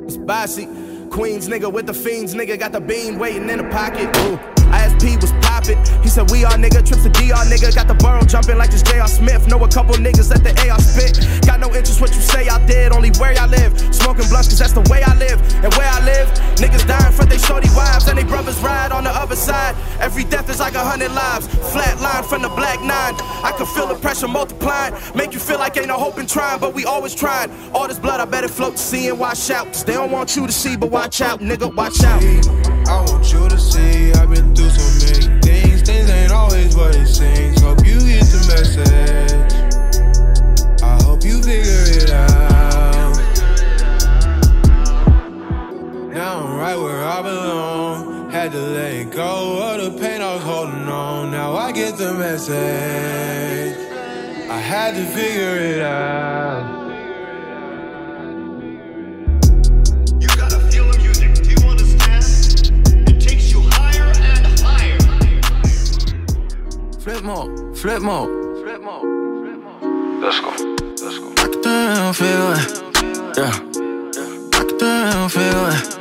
it's 0.04 0.16
bossy. 0.16 0.66
Queens 1.10 1.48
nigga 1.48 1.70
with 1.70 1.86
the 1.86 1.94
fiends, 1.94 2.34
nigga 2.34 2.58
got 2.58 2.72
the 2.72 2.80
bean 2.80 3.18
waiting 3.18 3.50
in 3.50 3.58
the 3.58 3.68
pocket. 3.70 4.16
Ooh. 4.18 4.38
ISP 4.70 5.20
was 5.20 5.32
poppin'. 5.42 5.76
He 6.02 6.08
said, 6.08 6.30
We 6.30 6.44
are 6.44 6.54
nigga, 6.54 6.86
trips 6.86 7.02
to 7.02 7.10
DR 7.10 7.42
nigga. 7.50 7.74
Got 7.74 7.88
the 7.88 7.94
burrow 7.94 8.22
jumping 8.22 8.56
like 8.56 8.70
this 8.70 8.82
J.R. 8.82 9.08
Smith. 9.08 9.46
Know 9.48 9.58
a 9.58 9.68
couple 9.68 9.94
niggas 9.96 10.30
that 10.30 10.42
the 10.46 10.54
AR 10.70 10.78
spit. 10.78 11.18
Got 11.44 11.60
no 11.60 11.66
interest 11.74 12.00
what 12.00 12.14
you 12.14 12.22
say 12.22 12.48
I 12.48 12.64
did, 12.66 12.92
only 12.92 13.10
where 13.18 13.34
I 13.38 13.46
live. 13.46 13.76
Smoking 13.92 14.28
blunts, 14.30 14.48
cause 14.48 14.58
that's 14.58 14.72
the 14.72 14.86
way 14.90 15.02
I 15.02 15.14
live. 15.18 15.42
And 15.64 15.74
where 15.74 15.90
I 15.90 16.00
live, 16.04 16.28
niggas 16.56 16.86
Every 20.00 20.24
death 20.24 20.48
is 20.48 20.60
like 20.60 20.74
a 20.74 20.84
hundred 20.84 21.12
lives. 21.12 21.46
Flat 21.72 22.00
line 22.00 22.24
from 22.24 22.42
the 22.42 22.48
black 22.48 22.80
nine. 22.80 23.14
I 23.44 23.52
can 23.56 23.66
feel 23.66 23.86
the 23.86 23.94
pressure 23.94 24.28
multiplying. 24.28 24.94
Make 25.14 25.34
you 25.34 25.38
feel 25.38 25.58
like 25.58 25.76
ain't 25.76 25.88
no 25.88 25.98
hope 25.98 26.18
in 26.18 26.26
trying, 26.26 26.58
but 26.58 26.72
we 26.74 26.86
always 26.86 27.14
trying. 27.14 27.50
All 27.74 27.86
this 27.86 27.98
blood, 27.98 28.18
I 28.20 28.24
better 28.24 28.48
float 28.48 28.76
to 28.76 28.82
sea 28.82 29.08
and 29.08 29.18
watch 29.18 29.50
out. 29.50 29.66
Cause 29.66 29.84
they 29.84 29.92
don't 29.92 30.10
want 30.10 30.36
you 30.36 30.46
to 30.46 30.52
see, 30.52 30.76
but 30.76 30.90
watch 30.90 31.20
out, 31.20 31.40
nigga, 31.40 31.74
watch 31.74 32.02
out. 32.02 32.22
I 32.88 33.00
want 33.02 33.30
you 33.32 33.48
to 33.48 33.58
see 33.58 34.12
I've 34.12 34.30
been 34.30 34.54
through 34.54 34.70
so 34.70 35.06
many 35.06 35.40
things. 35.42 35.82
Things 35.82 36.10
ain't 36.10 36.32
always 36.32 36.74
what 36.74 36.96
it 36.96 37.06
seems. 37.06 37.60
Hope 37.60 37.84
you 37.86 37.98
get 38.00 38.24
the 38.24 38.40
message. 38.48 39.52
I 40.82 41.02
hope 41.02 41.22
you 41.24 41.42
figure 41.42 41.84
it 42.02 42.10
out. 42.10 43.16
Now 46.14 46.40
I'm 46.40 46.56
right 46.58 46.76
where 46.76 47.04
I 47.04 47.22
belong. 47.22 48.09
Had 48.30 48.52
to 48.52 48.60
let 48.60 49.10
go 49.10 49.58
of 49.60 49.82
the 49.82 49.90
pain 50.00 50.20
I 50.22 50.34
was 50.34 50.44
holding 50.44 50.88
on. 50.88 51.32
Now 51.32 51.56
I 51.56 51.72
get 51.72 51.96
the 51.96 52.14
message. 52.14 53.76
I 54.48 54.56
had 54.56 54.94
to 54.94 55.04
figure 55.04 55.56
it 55.56 55.82
out. 55.82 56.92
You 60.20 60.28
gotta 60.28 60.60
feel 60.70 60.88
the 60.92 60.98
music. 60.98 61.34
Do 61.42 61.50
you 61.50 61.68
understand? 61.68 63.08
It 63.08 63.20
takes 63.20 63.50
you 63.52 63.62
higher 63.62 64.12
and 64.14 64.60
higher. 64.60 65.00
Flip 67.00 67.24
mode, 67.24 67.76
flip 67.76 68.00
mode. 68.00 68.62
Flip 68.62 68.80
mode. 68.80 70.22
Let's 70.22 70.38
go. 70.40 70.50
Let's 71.04 71.18
go. 71.18 71.32
I 71.36 71.48
can 71.48 71.60
damn 71.62 72.14
feel 72.14 72.52
it. 72.52 72.80
Yeah. 73.36 73.52
I 74.54 74.64
can 74.64 74.78
damn 74.78 75.28
feel 75.28 75.66
it. 75.66 75.99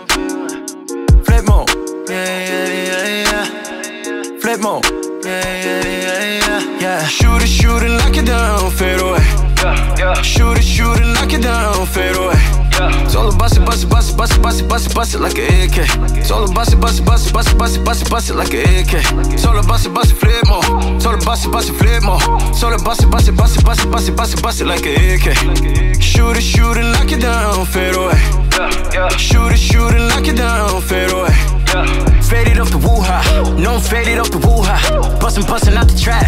Yeah, 2.10 2.26
yeah, 2.26 2.66
yeah, 2.90 3.46
yeah. 3.46 4.40
Flip 4.42 4.60
mode. 4.62 4.84
Yeah, 5.24 5.46
yeah, 5.46 5.86
yeah, 5.86 6.40
yeah. 6.42 6.80
Yeah. 6.82 7.06
Shoot 7.06 7.44
it, 7.44 7.48
shoot 7.48 7.84
it, 7.84 7.90
knock 7.90 8.18
it 8.18 8.26
down, 8.26 8.72
fade 8.72 9.00
away. 9.00 9.22
Yeah, 9.62 9.96
yeah. 9.96 10.22
Shoot 10.24 10.58
it, 10.58 10.64
shoot 10.64 10.98
it, 10.98 11.06
knock 11.06 11.32
it 11.32 11.44
down, 11.44 11.86
fade 11.86 12.16
away. 12.16 12.34
Yeah. 12.74 13.06
It's 13.06 13.14
all 13.14 13.30
about 13.30 13.56
it, 13.56 13.64
bust 13.64 13.84
it, 13.84 13.90
bust 13.90 14.10
it, 14.10 14.18
bust 14.18 14.34
it, 14.34 14.42
bust 14.42 14.60
it, 14.60 14.68
bust 14.68 14.88
it, 14.88 14.96
bust 14.96 15.14
it 15.14 15.20
like 15.20 15.38
an 15.38 15.70
AK. 15.70 16.18
It's 16.18 16.32
all 16.32 16.50
about 16.50 16.74
it, 16.74 16.80
bust 16.82 17.00
it, 17.00 17.06
bust 17.06 17.28
it, 17.30 17.34
bust 17.34 17.52
it, 17.52 17.58
bust 17.60 17.78
it, 17.78 17.86
bust 17.86 18.02
it, 18.02 18.10
bust 18.10 18.30
it 18.32 18.34
like 18.34 18.54
an 18.56 18.66
AK. 18.66 18.94
It's 19.32 19.46
all 19.46 19.60
about 19.60 19.86
it, 19.86 19.94
bust 19.94 20.12
it, 20.12 20.16
flip 20.16 20.48
more. 20.48 20.66
It's 20.96 21.06
all 21.06 21.14
about 21.14 21.46
it, 21.46 21.52
bust 21.52 21.70
it, 21.70 21.74
flip 21.74 22.02
more. 22.02 22.18
It's 22.50 22.64
all 22.64 22.74
about 22.74 23.04
it, 23.04 23.12
bust 23.12 23.28
it, 23.30 23.38
bust 23.38 23.56
it, 23.60 23.64
bust 23.64 23.86
it, 23.86 23.92
bust 23.92 24.10
it, 24.10 24.16
bust 24.16 24.34
it, 24.34 24.42
bust 24.42 24.62
it 24.62 24.66
like 24.66 24.86
an 24.88 24.98
AK. 24.98 26.02
Shoot 26.02 26.38
it, 26.38 26.42
shoot 26.42 26.76
it, 26.76 26.90
knock 26.90 27.12
it 27.12 27.22
down, 27.22 27.68
fade 27.68 27.94
away. 27.94 28.18
Yeah, 28.58 28.94
yeah. 28.94 29.10
Shoot 29.10 29.52
it, 29.52 29.60
shoot 29.60 29.94
it, 29.94 30.02
knock 30.10 30.26
it 30.28 30.38
down, 30.38 30.82
fade 30.82 31.12
away. 31.12 31.59
Yeah 31.72 32.19
faded 32.30 32.60
off 32.60 32.70
the 32.70 32.78
woo-ha. 32.78 33.20
No, 33.58 33.76
I'm 33.76 33.82
faded 33.82 34.20
off 34.20 34.30
the 34.30 34.38
woo-ha. 34.38 34.78
Bustin', 35.20 35.44
bustin' 35.44 35.76
out 35.76 35.88
the 35.90 35.98
trap. 35.98 36.24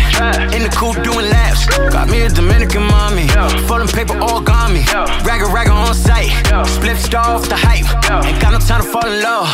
In 0.51 0.63
the 0.63 0.73
coop 0.73 0.95
doing 1.03 1.29
laps. 1.29 1.67
Got 1.93 2.09
me 2.09 2.23
a 2.23 2.29
Dominican 2.29 2.83
mommy. 2.83 3.27
Folding 3.67 3.87
paper 3.87 4.17
all 4.17 4.41
got 4.41 4.71
me. 4.71 4.81
Ragga, 5.27 5.47
ragga 5.53 5.71
on 5.71 5.93
sight. 5.93 6.31
Split 6.65 6.97
star 6.97 7.35
off 7.35 7.47
the 7.47 7.55
hype. 7.55 7.85
Ain't 8.25 8.41
got 8.41 8.51
no 8.51 8.59
time 8.59 8.81
to 8.81 8.87
fall 8.89 9.05
in 9.05 9.21
love. 9.21 9.47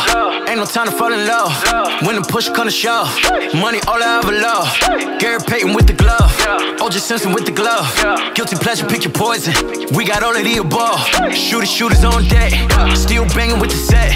Ain't 0.48 0.58
no 0.58 0.64
time 0.64 0.86
to 0.86 0.92
fall 0.92 1.12
in 1.12 1.26
love. 1.26 1.52
When 2.02 2.16
the 2.16 2.22
push 2.22 2.48
come 2.48 2.66
to 2.66 2.72
shove. 2.72 3.08
Money 3.54 3.80
all 3.86 4.02
I 4.02 4.18
ever 4.18 4.32
love. 4.32 4.66
Gary 5.20 5.38
Payton 5.46 5.74
with 5.74 5.86
the 5.86 5.92
glove. 5.92 6.32
OJ 6.80 6.98
Simpson 6.98 7.32
with 7.32 7.44
the 7.44 7.52
glove. 7.52 7.86
Guilty 8.34 8.56
pleasure, 8.56 8.86
pick 8.86 9.04
your 9.04 9.12
poison. 9.12 9.52
We 9.94 10.04
got 10.04 10.22
all 10.22 10.34
of 10.34 10.44
the 10.44 10.56
above. 10.58 11.00
Shooter, 11.34 11.66
shooters 11.66 12.04
on 12.04 12.26
deck. 12.28 12.52
Still 12.96 13.26
banging 13.36 13.60
with 13.60 13.70
the 13.70 13.76
set. 13.76 14.10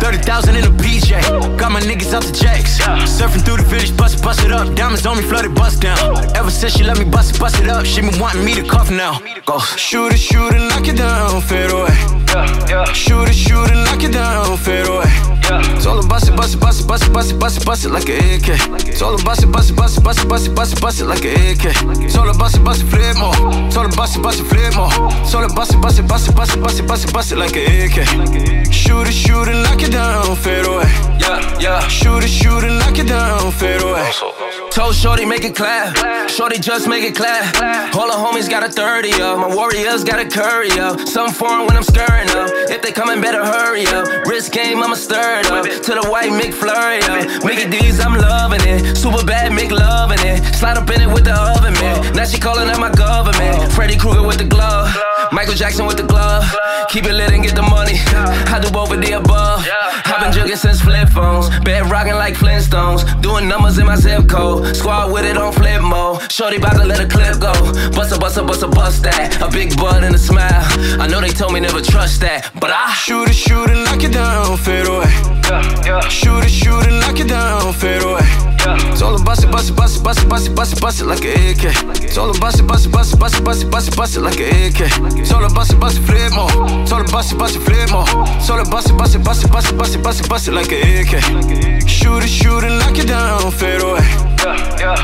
30,000 0.00 0.56
in 0.56 0.64
a 0.64 0.70
PJ. 0.70 1.58
Got 1.58 1.72
my 1.74 1.80
niggas 1.80 2.14
out 2.14 2.22
the 2.22 2.32
jacks. 2.32 2.78
Surfing 3.18 3.44
through 3.44 3.56
the 3.56 3.64
village, 3.64 3.96
bust 3.96 4.22
bust 4.22 4.44
it 4.44 4.52
up. 4.52 4.72
Diamonds 4.76 5.04
on 5.06 5.16
me, 5.16 5.24
flooded, 5.24 5.56
bust 5.56 5.82
down. 5.82 5.98
Ever 6.36 6.50
since 6.50 6.76
she 6.76 6.84
let 6.84 6.98
me 6.98 7.04
bust 7.04 7.34
it, 7.34 7.40
bust 7.40 7.60
it 7.60 7.68
up. 7.68 7.84
She 7.84 8.00
been 8.00 8.18
wanting 8.20 8.44
me 8.44 8.54
to 8.54 8.62
cuff 8.62 8.90
now. 8.92 9.18
Go. 9.44 9.58
Shoot 9.58 10.12
it, 10.12 10.18
shoot 10.18 10.54
it, 10.54 10.68
knock 10.68 10.86
it 10.86 10.96
down, 10.96 11.40
fade 11.42 11.72
away. 11.72 12.23
Shoot 12.34 13.28
it, 13.28 13.34
shoot 13.34 13.70
it, 13.70 13.76
knock 13.86 14.02
it 14.02 14.12
down, 14.12 14.56
fade 14.56 14.88
away. 14.88 15.04
It's 15.76 15.86
all 15.86 16.04
about 16.04 16.26
it, 16.26 16.34
bust 16.34 16.54
it, 16.54 16.60
bust 16.60 16.80
it, 16.80 16.88
bust 16.88 17.06
it, 17.06 17.12
bust 17.12 17.30
it, 17.30 17.38
bust 17.38 17.58
it, 17.58 17.64
bust 17.64 17.84
it 17.84 17.90
like 17.90 18.08
an 18.08 18.16
AK. 18.16 18.88
It's 18.88 19.02
all 19.02 19.14
about 19.14 19.40
it, 19.40 19.52
bust 19.52 19.70
it, 19.70 19.76
bust 19.76 19.98
it, 19.98 20.02
bust 20.02 20.18
it, 20.18 20.28
bust 20.28 20.48
it, 20.48 20.54
bust 20.54 20.72
it, 20.72 20.80
bust 20.80 21.00
it 21.00 21.04
like 21.04 21.24
an 21.24 21.30
AK. 21.30 21.64
It's 22.02 22.16
all 22.16 22.28
about 22.28 22.52
it, 22.52 22.64
bust 22.64 22.82
it, 22.82 22.86
flip 22.86 23.16
more. 23.18 23.34
It's 23.66 23.76
all 23.76 23.86
about 23.86 24.16
it, 24.16 24.22
bust 24.22 24.40
it, 24.40 24.46
flip 24.46 24.74
more. 24.74 24.90
It's 25.22 25.32
all 25.32 25.44
about 25.44 25.70
it, 25.70 25.80
bust 25.80 25.98
it, 26.00 26.08
bust 26.08 26.28
it, 26.28 26.34
bust 26.34 26.56
it, 26.56 26.60
bust 26.60 26.80
it, 26.80 26.88
bust 26.88 27.04
it, 27.04 27.12
bust 27.14 27.32
it 27.32 27.38
like 27.38 27.54
an 27.54 27.70
AK. 27.70 28.72
Shoot 28.72 29.06
it, 29.06 29.12
shoot 29.12 29.46
it, 29.46 29.54
knock 29.62 29.80
it 29.80 29.92
down, 29.92 30.34
fade 30.34 30.66
away. 30.66 30.90
Yeah, 31.20 31.60
yeah. 31.60 31.86
Shoot 31.86 32.24
it, 32.24 32.30
shoot 32.30 32.64
it, 32.64 32.72
knock 32.72 32.98
it 32.98 33.06
down, 33.06 33.52
fade 33.52 33.80
away. 33.80 34.10
Told 34.74 34.96
Shorty 34.96 35.24
make 35.24 35.44
it 35.44 35.54
clap. 35.54 36.28
Shorty 36.28 36.58
just 36.58 36.88
make 36.88 37.04
it 37.04 37.14
clap. 37.14 37.94
All 37.94 38.08
the 38.08 38.18
homies 38.18 38.50
got 38.50 38.64
a 38.64 38.68
30 38.68 39.12
up. 39.22 39.38
My 39.38 39.54
warriors 39.54 40.02
got 40.02 40.18
a 40.18 40.28
curry 40.28 40.72
up. 40.80 40.98
Some 41.06 41.30
foreign 41.30 41.66
when 41.66 41.76
I'm 41.76 41.84
stirring 41.84 42.23
up. 42.30 42.50
If 42.70 42.82
they 42.82 42.92
coming, 42.92 43.20
better 43.20 43.44
hurry 43.44 43.86
up. 43.86 44.06
Wrist 44.26 44.52
game, 44.52 44.82
I'ma 44.82 44.94
stir 44.94 45.40
it 45.40 45.50
up. 45.50 45.64
To 45.64 45.92
the 45.94 46.08
white 46.10 46.30
McFlurry 46.30 47.02
up. 47.08 47.44
Mickey 47.44 47.68
D's, 47.70 48.00
I'm 48.00 48.14
loving 48.14 48.62
it. 48.66 48.96
Super 48.96 49.24
bad, 49.24 49.52
Mick 49.52 49.70
loving 49.70 50.20
it. 50.20 50.54
Slide 50.54 50.76
up 50.76 50.90
in 50.90 51.02
it 51.02 51.08
with 51.08 51.24
the 51.24 51.34
oven, 51.34 51.74
man. 51.74 52.14
Now 52.14 52.24
she 52.24 52.38
calling 52.38 52.68
out 52.68 52.80
my 52.80 52.90
government. 52.90 53.72
Freddy 53.72 53.96
Krueger 53.96 54.26
with 54.26 54.38
the 54.38 54.44
glove. 54.44 55.13
Michael 55.34 55.54
Jackson 55.54 55.84
with 55.84 55.96
the 55.96 56.04
glove. 56.04 56.44
Keep 56.88 57.06
it 57.06 57.12
lit 57.12 57.32
and 57.32 57.42
get 57.42 57.56
the 57.56 57.62
money. 57.62 57.98
I 58.54 58.60
do 58.62 58.70
both 58.70 58.92
of 58.92 59.00
the 59.00 59.12
above. 59.18 59.66
I've 60.06 60.20
been 60.22 60.30
jugging 60.30 60.56
since 60.56 60.80
flip 60.80 61.08
phones. 61.08 61.50
Bed 61.64 61.90
rocking 61.90 62.14
like 62.14 62.34
Flintstones. 62.34 63.02
Doing 63.20 63.48
numbers 63.48 63.76
in 63.78 63.86
my 63.86 63.96
zip 63.96 64.28
code. 64.28 64.76
Squad 64.76 65.12
with 65.12 65.24
it 65.24 65.36
on 65.36 65.52
flip 65.52 65.82
mode. 65.82 66.30
Shorty 66.30 66.58
about 66.58 66.76
to 66.76 66.84
let 66.84 67.00
a 67.00 67.08
clip 67.08 67.40
go. 67.40 67.52
Bust 67.96 68.14
a 68.14 68.18
bust 68.18 68.36
a 68.36 68.44
bust 68.44 68.62
a 68.62 68.68
bust 68.68 69.02
that. 69.02 69.42
A 69.42 69.50
big 69.50 69.76
bud 69.76 70.04
and 70.04 70.14
a 70.14 70.18
smile. 70.18 70.62
I 71.02 71.08
know 71.08 71.20
they 71.20 71.30
told 71.30 71.52
me 71.52 71.58
never 71.58 71.80
trust 71.80 72.20
that. 72.20 72.52
But 72.60 72.70
I 72.70 72.92
shoot 72.92 73.28
it, 73.28 73.34
shoot 73.34 73.70
it, 73.70 73.84
knock 73.86 74.04
it 74.04 74.12
down, 74.12 74.56
fade 74.56 74.86
away. 74.86 75.10
Shoot 76.10 76.44
it, 76.44 76.50
shoot 76.50 76.86
it, 76.86 76.94
knock 77.00 77.18
it 77.18 77.28
down, 77.28 77.72
fade 77.72 78.02
away. 78.02 78.22
It's 78.66 79.02
all 79.02 79.20
about 79.20 79.42
it, 79.42 79.50
bust 79.50 79.68
it, 79.68 79.76
bust 79.76 79.98
it, 79.98 80.02
bust 80.02 80.22
it, 80.22 80.28
bust 80.28 80.48
it, 80.48 80.54
bust 80.54 80.72
it, 80.72 80.80
bust 80.80 81.00
it 81.02 81.04
like 81.04 81.24
an 81.24 81.32
AK. 81.50 82.02
It's 82.02 82.16
all 82.16 82.30
about 82.34 82.58
it, 82.58 82.66
bust 82.66 82.86
it, 82.86 82.92
bust 82.92 83.12
it, 83.12 83.18
bust 83.20 83.36
it, 83.36 83.44
bust 83.44 83.62
it, 83.62 83.70
bust 83.70 83.88
it, 83.88 83.96
bust 83.96 84.16
it 84.16 84.20
like 84.20 84.40
an 84.40 84.48
AK. 84.72 85.23
All 85.32 85.44
about 85.44 85.70
it, 85.70 85.80
bust 85.80 85.98
it, 85.98 86.02
flip 86.02 86.32
more. 86.32 86.50
All 86.50 87.00
about 87.00 87.32
it, 87.32 87.38
bust 87.38 87.56
it, 87.56 87.60
flip 87.60 87.90
more. 87.90 88.08
All 88.08 88.60
about 88.60 88.86
it, 88.86 88.96
bust 88.96 89.14
it, 89.14 89.24
bust 89.24 89.44
it, 89.44 89.50
bust 89.52 89.72
it, 89.72 89.76
bust 89.76 89.94
it, 89.94 90.02
bust 90.02 90.20
it, 90.20 90.28
bust 90.28 90.48
it 90.48 90.52
like 90.52 90.72
an 90.72 90.82
AK. 91.00 91.88
Shoot 91.88 92.24
it, 92.24 92.28
shoot 92.28 92.64
it, 92.64 92.70
knock 92.70 92.98
it 92.98 93.08
down, 93.08 93.50
fade 93.50 93.82
away. 93.82 94.02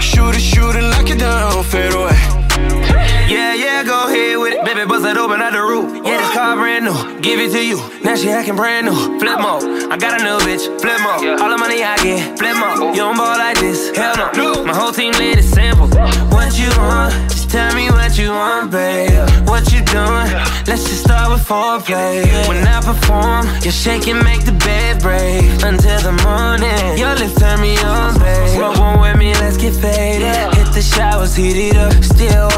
Shoot 0.01 0.35
it, 0.35 0.41
shoot 0.41 0.77
it, 0.77 0.83
knock 0.83 1.09
it 1.09 1.19
down, 1.19 1.65
fade 1.65 1.95
away. 1.95 2.90
Yeah, 3.31 3.55
yeah, 3.55 3.85
go 3.85 4.09
ahead 4.09 4.39
with 4.39 4.55
it. 4.55 4.65
Baby, 4.65 4.87
bust 4.87 5.07
it 5.07 5.17
open 5.17 5.41
at 5.41 5.53
the 5.53 5.63
roof. 5.63 6.05
Yeah, 6.05 6.19
this 6.19 6.35
car 6.35 6.57
brand 6.57 6.85
new. 6.85 7.21
Give 7.21 7.39
it 7.39 7.53
to 7.53 7.65
you. 7.65 7.79
Now 8.03 8.17
she 8.17 8.29
acting 8.29 8.57
brand 8.57 8.87
new. 8.87 9.21
Flip 9.21 9.39
mode. 9.39 9.63
I 9.87 9.97
got 9.97 10.21
a 10.21 10.25
new 10.25 10.35
bitch. 10.43 10.67
Flip 10.83 10.99
mode. 10.99 11.39
All 11.39 11.49
the 11.49 11.57
money 11.57 11.85
I 11.85 11.95
get. 12.03 12.37
Flip 12.37 12.57
mode. 12.59 12.91
You 12.91 13.07
don't 13.07 13.17
ball 13.17 13.39
like 13.39 13.57
this. 13.61 13.95
Hell 13.97 14.17
no. 14.35 14.65
My 14.65 14.75
whole 14.75 14.91
team 14.91 15.13
laid 15.13 15.39
it 15.39 15.45
simple. 15.45 15.87
What 16.35 16.59
you 16.59 16.75
want? 16.75 17.15
Just 17.31 17.51
tell 17.51 17.73
me 17.77 17.87
what 17.91 18.19
you 18.19 18.31
want, 18.31 18.73
babe. 18.73 19.15
What 19.47 19.63
you 19.71 19.79
doing? 19.87 20.27
Let's 20.67 20.91
just 20.91 21.07
start 21.07 21.31
with 21.31 21.47
foreplay. 21.47 22.27
When 22.49 22.67
I 22.67 22.83
perform, 22.83 23.47
you 23.63 23.71
shake 23.71 24.09
and 24.09 24.25
make 24.25 24.45
the 24.45 24.59
bed 24.67 25.03
break. 25.03 25.47
Until 25.63 26.03
the 26.03 26.19
morning. 26.27 26.99
Your 26.99 27.15
lips 27.15 27.39
turn 27.39 27.61
me 27.61 27.79
on, 27.79 28.19
babe. 28.19 28.59
Smoke 28.59 28.79
one 28.79 29.01
with 29.01 29.17
me, 29.19 29.35
let's 29.35 29.57
get 29.57 29.75
faded. 29.75 30.35
Hit 30.59 30.75
the 30.75 30.83
showers, 30.83 31.37
heat 31.37 31.71
it 31.71 31.77
up. 31.77 31.95
Still 32.03 32.50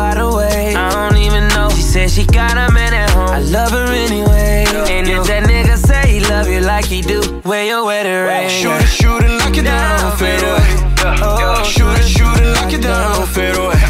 do, 7.03 7.41
wear 7.45 7.65
your 7.67 7.85
wedding 7.85 8.25
ring. 8.27 8.49
Shoot 8.49 8.81
it, 8.81 8.89
shoot 8.89 9.23
it, 9.23 9.39
knock 9.39 9.57
it 9.57 9.65
down, 9.65 10.17
fade 10.17 10.43
away. 10.43 10.67
Oh, 11.23 11.63
shoot 11.65 11.99
it, 11.99 12.07
shoot 12.07 12.39
it, 12.41 12.55
knock 12.55 12.73
it 12.73 12.83
down, 12.83 13.27
fade 13.27 13.57
away. 13.57 13.81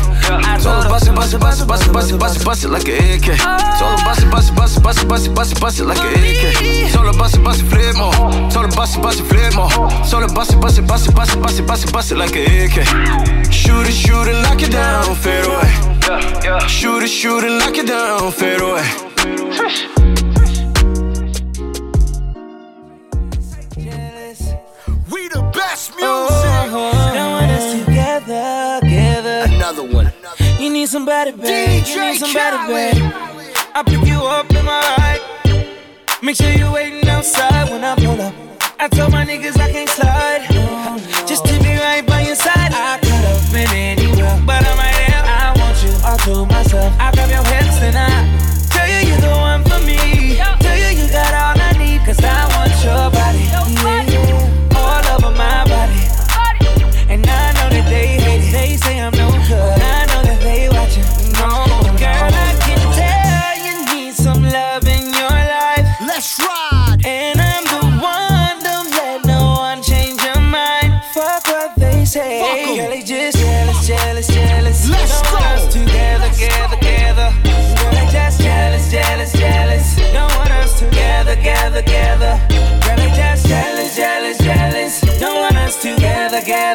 It's 0.55 0.66
all 0.66 0.83
bust 0.88 1.09
it, 1.09 1.14
bust 1.14 1.35
it, 1.35 1.40
bust 1.40 1.62
it, 1.62 1.66
bust 1.66 1.87
it, 1.87 1.92
bust 1.92 2.11
it, 2.12 2.18
bust 2.18 2.40
it, 2.40 2.44
bust 2.44 2.64
it 2.64 2.68
like 2.68 2.88
an 2.88 2.94
AK. 2.94 3.29
It's 3.29 3.83
all 3.83 3.96
bust 4.05 4.22
it, 4.22 4.31
bust 4.31 4.51
it, 4.51 4.57
bust 4.57 4.77
it, 4.77 4.83
bust 4.83 5.03
it, 5.03 5.09
bust 5.09 5.27
it, 5.27 5.35
bust 5.35 5.53
it, 5.53 5.61
bust 5.61 5.81
it 5.81 5.85
like 5.85 5.98
an 5.98 6.12
AK. 6.14 6.57
It's 6.62 6.96
all 6.96 7.12
bust 7.18 7.37
it, 7.37 7.44
bust 7.44 7.61
it, 7.61 7.66
flip 7.66 7.96
more. 7.96 8.14
It's 8.46 8.57
all 8.57 8.68
bust 8.68 8.96
it, 8.96 9.03
bust 9.03 9.20
it, 9.20 9.25
flip 9.25 9.55
more. 9.55 9.68
It's 10.01 10.12
all 10.14 10.27
bust 10.35 10.53
it, 10.53 10.61
bust 10.61 10.79
it, 10.79 10.87
bust 10.87 11.09
it, 11.09 11.14
bust 11.14 11.35
it, 11.35 11.42
bust 11.42 11.59
it, 11.59 11.66
bust 11.66 11.85
it, 11.85 11.92
bust 11.92 12.12
it 12.12 12.16
like 12.16 12.37
an 12.37 12.46
AK. 12.48 13.53
Shoot 13.53 13.88
it, 13.88 13.92
shoot 13.92 14.29
it, 14.29 14.40
knock 14.42 14.62
it 14.62 14.72
down, 14.72 15.14
fade 15.16 15.44
away. 15.44 16.68
Shoot 16.68 17.03
it, 17.03 17.09
shoot 17.09 17.44
it, 17.44 17.59
knock 17.59 17.77
it 17.77 17.87
down, 17.87 18.33
fade 18.33 18.61
away. 18.61 20.21
You 30.62 30.70
need 30.70 30.87
somebody, 30.87 31.33
babe. 31.33 31.85
You 31.88 32.01
need 32.01 32.18
somebody, 32.18 32.72
babe. 32.72 33.12
I 33.75 33.83
pick 33.85 34.07
you 34.07 34.22
up 34.22 34.48
in 34.48 34.64
my 34.64 34.81
ride. 34.96 35.20
Make 36.22 36.37
sure 36.37 36.53
you're 36.53 36.70
waiting 36.70 37.09
outside 37.09 37.68
when 37.68 37.83
I 37.83 37.96
pull 37.96 38.20
up. 38.20 38.33
I 38.79 38.87
told 38.87 39.11
my 39.11 39.25
niggas 39.25 39.59
I 39.59 39.72
can't 39.72 39.90
slide. 39.90 40.46
Just 41.27 41.44
to 41.46 41.59
be 41.59 41.75
right 41.75 42.07
by 42.07 42.20
your 42.20 42.37
side. 42.37 42.51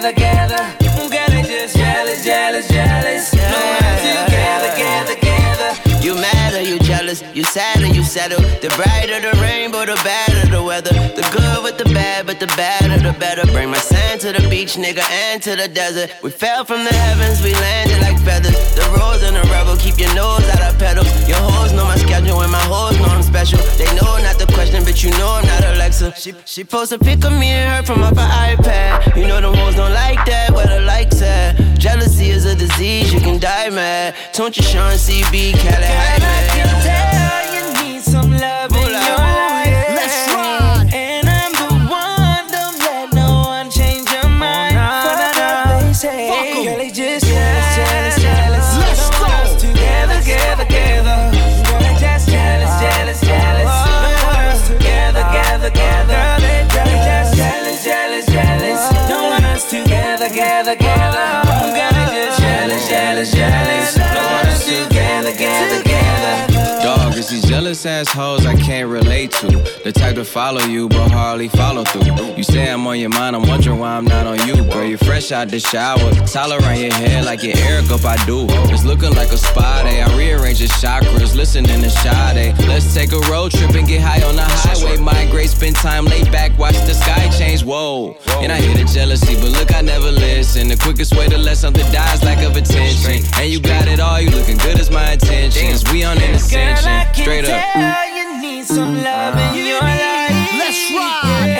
Together, 0.10 0.74
together, 0.80 0.88
together. 0.88 1.10
Girl, 1.10 1.28
they 1.28 1.44
just 1.44 1.76
jealous, 1.76 2.24
jealous, 2.24 2.68
jealous. 2.68 3.30
Together, 3.32 4.70
together, 4.72 5.16
together. 5.16 6.06
You 6.06 6.16
mad 6.16 6.66
you 6.66 6.80
jealous? 6.80 7.24
You 7.34 7.44
sad 7.44 7.82
you 7.96 8.04
settle? 8.04 8.40
The 8.62 8.70
brighter 8.76 9.20
the 9.20 9.38
rainbow, 9.42 9.86
the 9.86 10.00
better 10.04 10.50
the 10.50 10.64
weather. 10.64 10.94
The 10.94 11.28
good 11.32 11.64
with 11.64 11.78
the 11.78 11.86
bad, 11.94 12.26
but 12.26 12.40
the 12.40 12.48
better 12.56 12.98
the 12.98 13.18
better. 13.20 13.46
Bring 13.52 13.70
my 13.70 13.78
sand 14.20 14.36
to 14.36 14.42
the 14.42 14.50
beach, 14.50 14.76
nigga, 14.76 15.04
and 15.10 15.42
to 15.42 15.56
the 15.56 15.68
desert. 15.68 16.12
We 16.24 16.30
fell 16.30 16.66
from 16.66 16.84
the 16.84 16.94
heavens, 16.94 17.42
we 17.44 17.54
landed 17.54 18.02
like 18.02 18.20
feathers. 18.20 18.56
The 18.76 18.84
rose 18.98 19.24
and 19.24 19.36
the 19.36 19.42
rebel, 19.50 19.78
keep 19.78 19.98
your 20.00 20.14
nose 20.16 20.48
out 20.50 20.62
of 20.62 20.80
pedals. 20.80 21.08
Your 21.28 21.38
hoes 21.38 21.74
know 21.74 21.86
my 21.86 21.98
schedule, 21.98 22.42
and 22.42 22.52
my 22.52 22.62
hoes 22.62 22.98
know 23.00 23.06
I'm 23.06 23.24
special. 23.24 23.60
They 23.78 23.86
know 23.96 24.18
not 24.18 24.38
the 24.40 24.48
question, 24.54 24.84
but 24.84 25.04
you 25.04 25.12
know 25.12 25.30
I'm 25.30 25.46
not 25.46 25.64
Alexa. 25.64 26.14
She 26.16 26.34
she 26.46 26.64
post 26.64 26.92
a 26.92 27.00
pic 27.00 27.24
of 27.26 27.32
me 27.34 27.48
and 27.48 27.70
her 27.70 27.84
from 27.84 28.04
off 28.04 28.18
her 28.18 28.30
iPad. 28.54 29.16
You 29.16 29.28
know 29.28 29.42
the 29.42 29.56
hoes 29.56 29.76
don't 29.76 29.94
like 29.94 30.24
that, 30.26 30.52
where 30.52 30.68
the 30.68 30.82
likes 30.82 31.22
at. 31.22 31.56
Jealousy 31.78 32.30
is 32.30 32.46
a 32.46 32.56
disease, 32.56 33.14
you 33.14 33.20
can 33.20 33.40
die 33.40 33.70
mad. 33.70 34.16
Don't 34.34 34.56
you 34.58 34.64
Sean 34.64 34.94
CB, 34.94 35.54
Cali 35.54 35.86
I 35.86 36.48
can 36.56 36.70
tell 36.88 37.44
you 37.56 37.64
need 37.82 38.02
some 38.02 38.32
love 38.32 38.72
in 38.72 38.90
your 38.90 39.18
life. 39.18 39.57
Jealous, 63.18 63.34
jealous, 63.34 63.57
jealous 67.78 68.10
assholes 68.10 68.46
I 68.46 68.56
can't 68.56 68.90
relate 68.90 69.32
to. 69.32 69.48
The 69.84 69.92
type 69.92 70.16
to 70.16 70.26
follow 70.26 70.62
you, 70.62 70.90
but 70.90 71.12
hardly 71.12 71.48
follow 71.48 71.84
through. 71.84 72.36
You 72.36 72.44
say 72.44 72.72
I'm 72.72 72.88
on 72.88 73.00
your 73.00 73.10
mind, 73.10 73.36
I'm 73.36 73.48
wondering 73.48 73.80
why 73.80 73.98
I'm 73.98 74.06
not 74.06 74.26
on 74.26 74.48
you. 74.48 74.64
Girl, 74.72 74.86
you're 74.86 74.98
fresh 74.98 75.32
out 75.32 75.50
the 75.50 75.60
shower. 75.60 76.12
Towel 76.26 76.54
around 76.54 76.80
your 76.80 76.94
head 76.94 77.26
like 77.26 77.44
your 77.44 77.54
Erykah 77.54 78.00
Badu. 78.00 78.48
It's 78.72 78.84
looking 78.84 79.14
like 79.14 79.32
a 79.32 79.38
spa 79.38 79.84
day. 79.84 80.02
I 80.02 80.18
rearrange 80.18 80.60
your 80.60 80.70
chakras, 80.70 81.36
listening 81.36 81.82
to 81.82 81.90
Sade. 81.90 82.58
Let's 82.68 82.94
take 82.94 83.12
a 83.12 83.20
road 83.32 83.52
trip 83.52 83.76
and 83.76 83.88
get 83.88 84.02
high 84.02 84.24
on 84.28 84.36
the 84.36 84.44
highway. 84.44 84.98
Migrate, 84.98 85.50
spend 85.50 85.76
time 85.76 86.06
laid 86.06 86.32
back, 86.32 86.58
watch 86.58 86.78
the 86.88 86.94
sky 86.94 87.30
change. 87.38 87.64
Whoa. 87.64 88.18
And 88.42 88.52
I 88.52 88.60
hear 88.60 88.76
the 88.76 88.86
jealousy, 88.86 89.36
but 89.36 89.52
look, 89.52 89.74
I 89.76 89.82
never 89.82 90.12
listen. 90.12 90.68
The 90.68 90.78
quickest 90.78 91.16
way 91.16 91.28
to 91.28 91.38
let 91.38 91.58
something 91.58 91.86
die 91.92 92.14
is 92.14 92.24
lack 92.24 92.44
of 92.44 92.56
attention. 92.56 93.24
And 93.36 93.52
you 93.52 93.60
got 93.60 93.88
it 93.88 94.00
all, 94.00 94.20
you 94.20 94.32
looking 94.32 94.58
good 94.58 94.80
as 94.80 94.90
my 94.90 95.14
intentions. 95.14 95.84
We 95.92 96.04
on 96.04 96.18
an 96.18 96.34
ascension. 96.34 97.14
Straight 97.14 97.46
up. 97.46 97.67
Tell 97.74 98.16
you 98.16 98.42
need 98.42 98.66
some 98.66 99.04
love 99.04 99.36
in 99.38 99.66
your 99.66 99.82
life. 99.82 100.54
Let's 100.60 100.92
ride. 100.92 101.57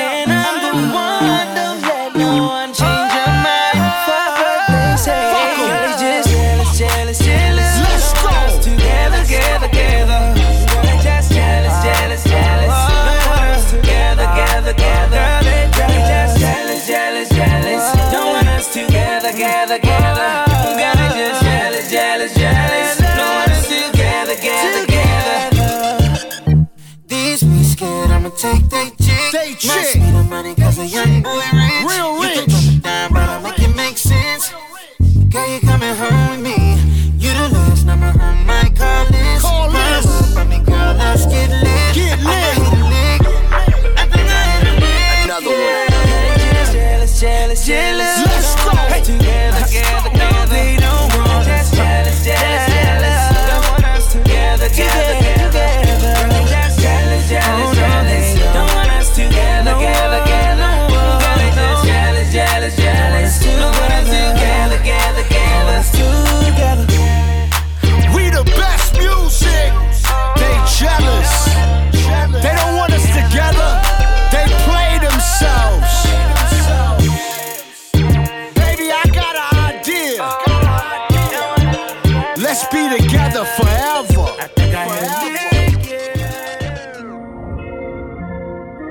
Jealous, 47.68 47.97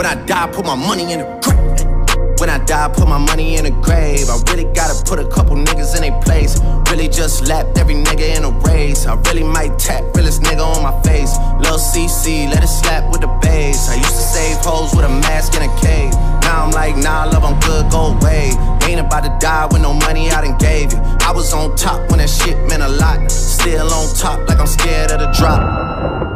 When 0.00 0.08
I 0.08 0.14
die, 0.24 0.50
put 0.50 0.64
my 0.64 0.74
money 0.74 1.12
in 1.12 1.18
the 1.18 1.28
grave. 1.44 2.40
When 2.40 2.48
I 2.48 2.56
die, 2.64 2.88
put 2.88 3.06
my 3.06 3.18
money 3.18 3.56
in 3.58 3.64
the 3.64 3.70
grave. 3.84 4.30
I 4.30 4.40
really 4.48 4.64
gotta 4.72 4.96
put 5.04 5.18
a 5.18 5.28
couple 5.28 5.56
niggas 5.56 5.94
in 5.94 6.00
their 6.00 6.18
place. 6.22 6.58
Really 6.90 7.06
just 7.06 7.46
lapped 7.46 7.76
every 7.76 7.96
nigga 7.96 8.34
in 8.34 8.44
a 8.44 8.50
race. 8.64 9.04
I 9.04 9.16
really 9.28 9.42
might 9.44 9.78
tap 9.78 10.02
realest 10.16 10.40
nigga 10.40 10.64
on 10.64 10.82
my 10.82 10.96
face. 11.02 11.36
Lil 11.60 11.76
CC, 11.76 12.48
let 12.48 12.64
it 12.64 12.68
slap 12.68 13.12
with 13.12 13.20
the 13.20 13.28
bass. 13.42 13.90
I 13.90 13.96
used 13.96 14.16
to 14.16 14.24
save 14.24 14.56
hoes 14.64 14.96
with 14.96 15.04
a 15.04 15.10
mask 15.10 15.52
in 15.52 15.68
a 15.68 15.80
cave. 15.84 16.14
Now 16.48 16.64
I'm 16.64 16.70
like, 16.70 16.96
nah, 16.96 17.26
love, 17.26 17.44
I'm 17.44 17.60
good, 17.60 17.92
go 17.92 18.16
away. 18.16 18.56
Ain't 18.88 19.00
about 19.00 19.24
to 19.24 19.36
die 19.38 19.66
with 19.66 19.82
no 19.82 19.92
money 19.92 20.30
I 20.30 20.40
done 20.40 20.56
gave 20.56 20.94
you. 20.94 20.98
I 21.28 21.30
was 21.30 21.52
on 21.52 21.76
top 21.76 22.08
when 22.08 22.20
that 22.20 22.30
shit 22.30 22.56
meant 22.70 22.82
a 22.82 22.88
lot. 22.88 23.30
Still 23.30 23.92
on 23.92 24.16
top, 24.16 24.48
like 24.48 24.60
I'm 24.60 24.66
scared 24.66 25.10
of 25.10 25.20
the 25.20 25.30
drop. 25.36 26.29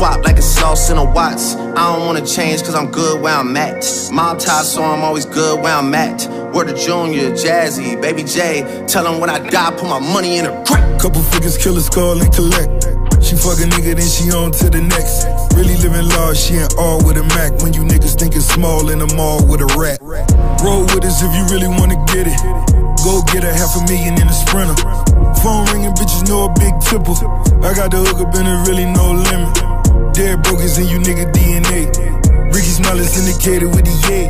Swap 0.00 0.24
like 0.24 0.38
it's 0.38 0.46
sauce 0.46 0.88
in 0.88 0.96
a 0.96 1.04
Watts. 1.04 1.56
I 1.76 1.92
don't 1.92 2.06
wanna 2.06 2.24
change 2.24 2.62
cause 2.62 2.74
I'm 2.74 2.90
good 2.90 3.20
where 3.20 3.34
I'm 3.34 3.54
at. 3.54 3.84
Mob 4.10 4.38
tie, 4.38 4.62
so 4.62 4.82
I'm 4.82 5.04
always 5.04 5.26
good 5.26 5.60
where 5.60 5.76
I'm 5.76 5.92
at. 5.92 6.26
Word 6.54 6.68
to 6.68 6.74
Junior, 6.74 7.28
Jazzy, 7.32 8.00
Baby 8.00 8.24
J. 8.24 8.64
Tell 8.88 9.04
them 9.04 9.20
when 9.20 9.28
I 9.28 9.38
die, 9.50 9.70
put 9.72 9.84
my 9.84 10.00
money 10.00 10.38
in 10.38 10.46
a 10.46 10.64
crack. 10.64 10.98
Couple 10.98 11.20
figures, 11.20 11.58
killers 11.58 11.90
call 11.90 12.16
and 12.16 12.32
collect. 12.32 12.88
She 13.20 13.36
fuck 13.36 13.60
a 13.60 13.68
nigga, 13.68 13.92
then 13.92 14.08
she 14.08 14.32
on 14.32 14.52
to 14.64 14.70
the 14.70 14.80
next. 14.80 15.28
Really 15.52 15.76
living 15.76 16.08
large, 16.16 16.38
she 16.38 16.54
ain't 16.54 16.72
all 16.78 17.04
with 17.04 17.18
a 17.18 17.24
Mac. 17.36 17.60
When 17.60 17.74
you 17.74 17.84
niggas 17.84 18.16
thinking 18.18 18.40
small 18.40 18.88
in 18.88 19.00
the 19.00 19.10
mall 19.12 19.44
with 19.44 19.60
a 19.60 19.68
rat. 19.76 20.00
Roll 20.64 20.88
with 20.96 21.04
us 21.04 21.20
if 21.20 21.28
you 21.36 21.44
really 21.52 21.68
wanna 21.68 22.00
get 22.08 22.24
it. 22.24 22.40
Go 23.04 23.20
get 23.28 23.44
a 23.44 23.52
half 23.52 23.76
a 23.76 23.84
million 23.84 24.16
in 24.16 24.26
a 24.28 24.32
sprinter. 24.32 24.80
Phone 25.44 25.68
ringing, 25.76 25.92
bitches 25.92 26.24
know 26.26 26.48
a 26.48 26.52
big 26.56 26.72
tipple. 26.88 27.20
I 27.60 27.76
got 27.76 27.92
the 27.92 28.00
hook 28.00 28.24
up 28.24 28.32
and 28.32 28.48
there 28.48 28.64
really 28.64 28.88
no 28.88 29.12
limit. 29.12 29.69
Dead 30.12 30.42
brokers 30.42 30.78
in 30.78 30.86
you 30.88 30.98
nigga 30.98 31.30
DNA. 31.32 31.86
Ricky 32.52 32.72
Smile 32.74 32.98
is 32.98 33.14
indicated 33.16 33.68
with 33.68 33.84
the 33.84 33.94
yay. 34.10 34.26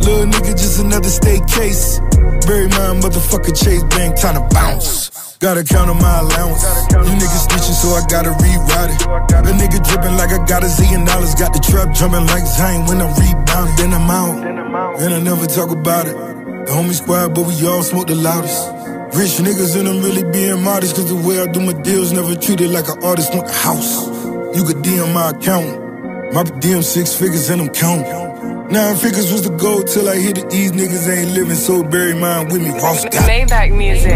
Little 0.00 0.26
nigga, 0.26 0.52
just 0.56 0.80
another 0.80 1.10
state 1.10 1.46
case. 1.46 2.00
Bury 2.46 2.68
my 2.68 2.96
motherfucker 2.96 3.52
Chase 3.52 3.84
Bank, 3.84 4.18
time 4.18 4.34
to 4.34 4.54
bounce. 4.54 5.10
Gotta 5.38 5.62
count 5.64 5.90
on 5.90 5.98
my 6.00 6.20
allowance. 6.20 6.64
You 6.92 7.12
niggas 7.20 7.48
snitching, 7.48 7.76
so 7.76 7.88
I 7.96 8.02
gotta 8.08 8.30
rewrite 8.30 8.90
it. 8.90 9.02
A 9.44 9.52
nigga 9.52 9.78
dripping 9.86 10.16
like 10.16 10.32
I 10.32 10.44
got 10.46 10.64
a 10.64 10.66
zillion 10.66 11.06
dollars. 11.06 11.34
Got 11.34 11.52
the 11.52 11.60
trap 11.60 11.94
jumping 11.94 12.26
like 12.26 12.44
Zion 12.44 12.86
when 12.86 13.00
I'm 13.00 13.12
rebounding. 13.16 13.76
Then 13.76 13.94
I'm 13.94 14.10
out, 14.10 15.00
and 15.00 15.14
I 15.14 15.20
never 15.20 15.46
talk 15.46 15.70
about 15.70 16.08
it. 16.08 16.16
The 16.16 16.72
homie 16.72 16.94
squad, 16.94 17.34
but 17.34 17.46
we 17.46 17.54
all 17.66 17.82
smoke 17.82 18.08
the 18.08 18.14
loudest. 18.14 18.68
Rich 19.16 19.40
niggas 19.40 19.78
and 19.78 19.88
I'm 19.88 20.02
really 20.02 20.24
being 20.30 20.62
modest, 20.62 20.96
cause 20.96 21.08
the 21.08 21.16
way 21.16 21.40
I 21.40 21.46
do 21.46 21.60
my 21.60 21.72
deals 21.82 22.12
never 22.12 22.34
treated 22.36 22.70
like 22.70 22.88
an 22.88 23.02
artist 23.02 23.34
want 23.34 23.46
the 23.48 23.52
house. 23.52 24.09
You 24.52 24.64
could 24.64 24.78
DM 24.78 25.14
my 25.14 25.30
account. 25.30 26.34
My 26.34 26.42
DM 26.42 26.82
six 26.82 27.14
figures 27.14 27.48
and 27.50 27.60
I'm 27.60 27.68
counting. 27.68 28.66
Nine 28.68 28.96
figures 28.96 29.30
was 29.30 29.42
the 29.42 29.56
goal 29.56 29.82
till 29.84 30.08
I 30.08 30.16
hit 30.16 30.38
it. 30.38 30.50
These 30.50 30.72
niggas 30.72 31.08
ain't 31.08 31.32
living, 31.32 31.54
so 31.54 31.84
bury 31.84 32.14
mine 32.14 32.48
with 32.48 32.60
me. 32.62 32.70
Ross 32.70 33.04
got 33.04 33.14
it. 33.14 33.48
Maybach 33.48 33.76
music. 33.76 34.10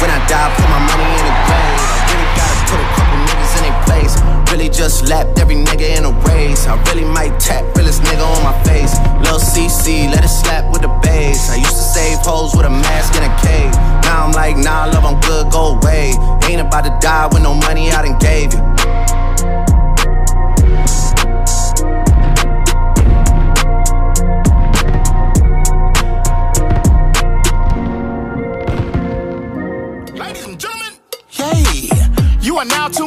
When 0.00 0.10
I 0.10 0.20
die, 0.28 0.52
put 0.56 0.68
my 0.68 0.80
money 0.84 1.04
in 1.16 1.24
the 1.24 1.34
grave. 1.48 1.80
I 1.80 1.96
really 2.12 2.28
gotta 2.36 2.56
put 2.68 2.80
a 2.80 2.88
couple 2.96 3.18
niggas 3.24 3.56
in 3.56 3.62
their 3.64 3.78
place. 3.84 4.23
Really 4.54 4.68
just 4.68 5.08
lapped 5.08 5.40
every 5.40 5.56
nigga 5.56 5.98
in 5.98 6.04
a 6.04 6.12
race. 6.28 6.68
I 6.68 6.80
really 6.84 7.04
might 7.04 7.40
tap 7.40 7.64
realest 7.74 8.02
nigga 8.02 8.24
on 8.24 8.44
my 8.44 8.54
face. 8.62 8.94
Lil 9.18 9.40
CC, 9.40 10.08
let 10.08 10.22
it 10.22 10.28
slap 10.28 10.72
with 10.72 10.82
the 10.82 11.00
bass. 11.02 11.50
I 11.50 11.56
used 11.56 11.70
to 11.70 11.82
save 11.82 12.18
hoes 12.18 12.54
with 12.54 12.64
a 12.64 12.70
mask 12.70 13.16
and 13.16 13.24
a 13.24 13.34
cave. 13.42 13.72
Now 14.04 14.26
I'm 14.26 14.30
like, 14.30 14.56
nah, 14.56 14.84
love, 14.84 15.04
I'm 15.04 15.20
good, 15.22 15.50
go 15.50 15.74
away. 15.74 16.14
Ain't 16.48 16.60
about 16.60 16.84
to 16.84 16.96
die 17.04 17.26
with 17.32 17.42
no 17.42 17.54
money 17.54 17.90
I 17.90 18.02
done 18.02 18.16
gave 18.20 18.54
you. 18.54 18.74
now 32.64 32.88
to 32.88 33.03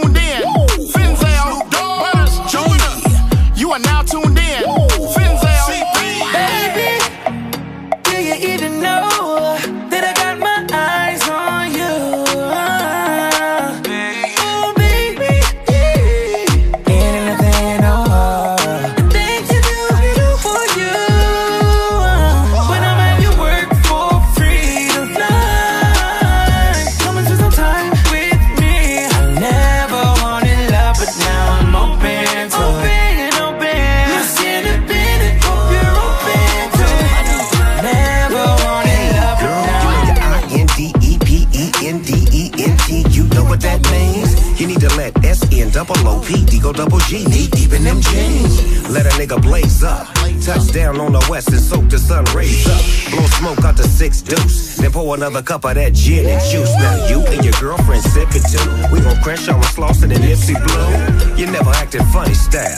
west 51.38 51.50
and 51.50 51.62
soak 51.62 51.90
the 51.90 52.00
sun 52.00 52.26
rays 52.36 52.66
up. 52.66 52.82
Blow 53.12 53.26
smoke 53.38 53.64
out 53.64 53.78
the 53.78 53.84
six 53.84 54.22
deuce. 54.22 54.78
Then 54.78 54.92
pour 54.92 55.16
another 55.16 55.44
cup 55.44 55.66
of 55.66 55.76
that 55.76 55.94
gin 55.94 56.26
and 56.26 56.42
juice. 56.50 56.74
Now 56.82 56.96
you 57.10 57.20
and 57.28 57.46
your 57.46 57.54
girlfriend 57.62 58.02
sip 58.02 58.30
it 58.34 58.44
too. 58.50 58.66
We 58.92 59.02
gon' 59.02 59.22
crash 59.22 59.48
on 59.48 59.62
Slauson 59.74 60.10
and 60.16 60.24
Ipsy 60.24 60.58
Blue. 60.66 61.38
You 61.38 61.46
never 61.52 61.70
acted 61.70 62.02
funny 62.14 62.34
style. 62.34 62.78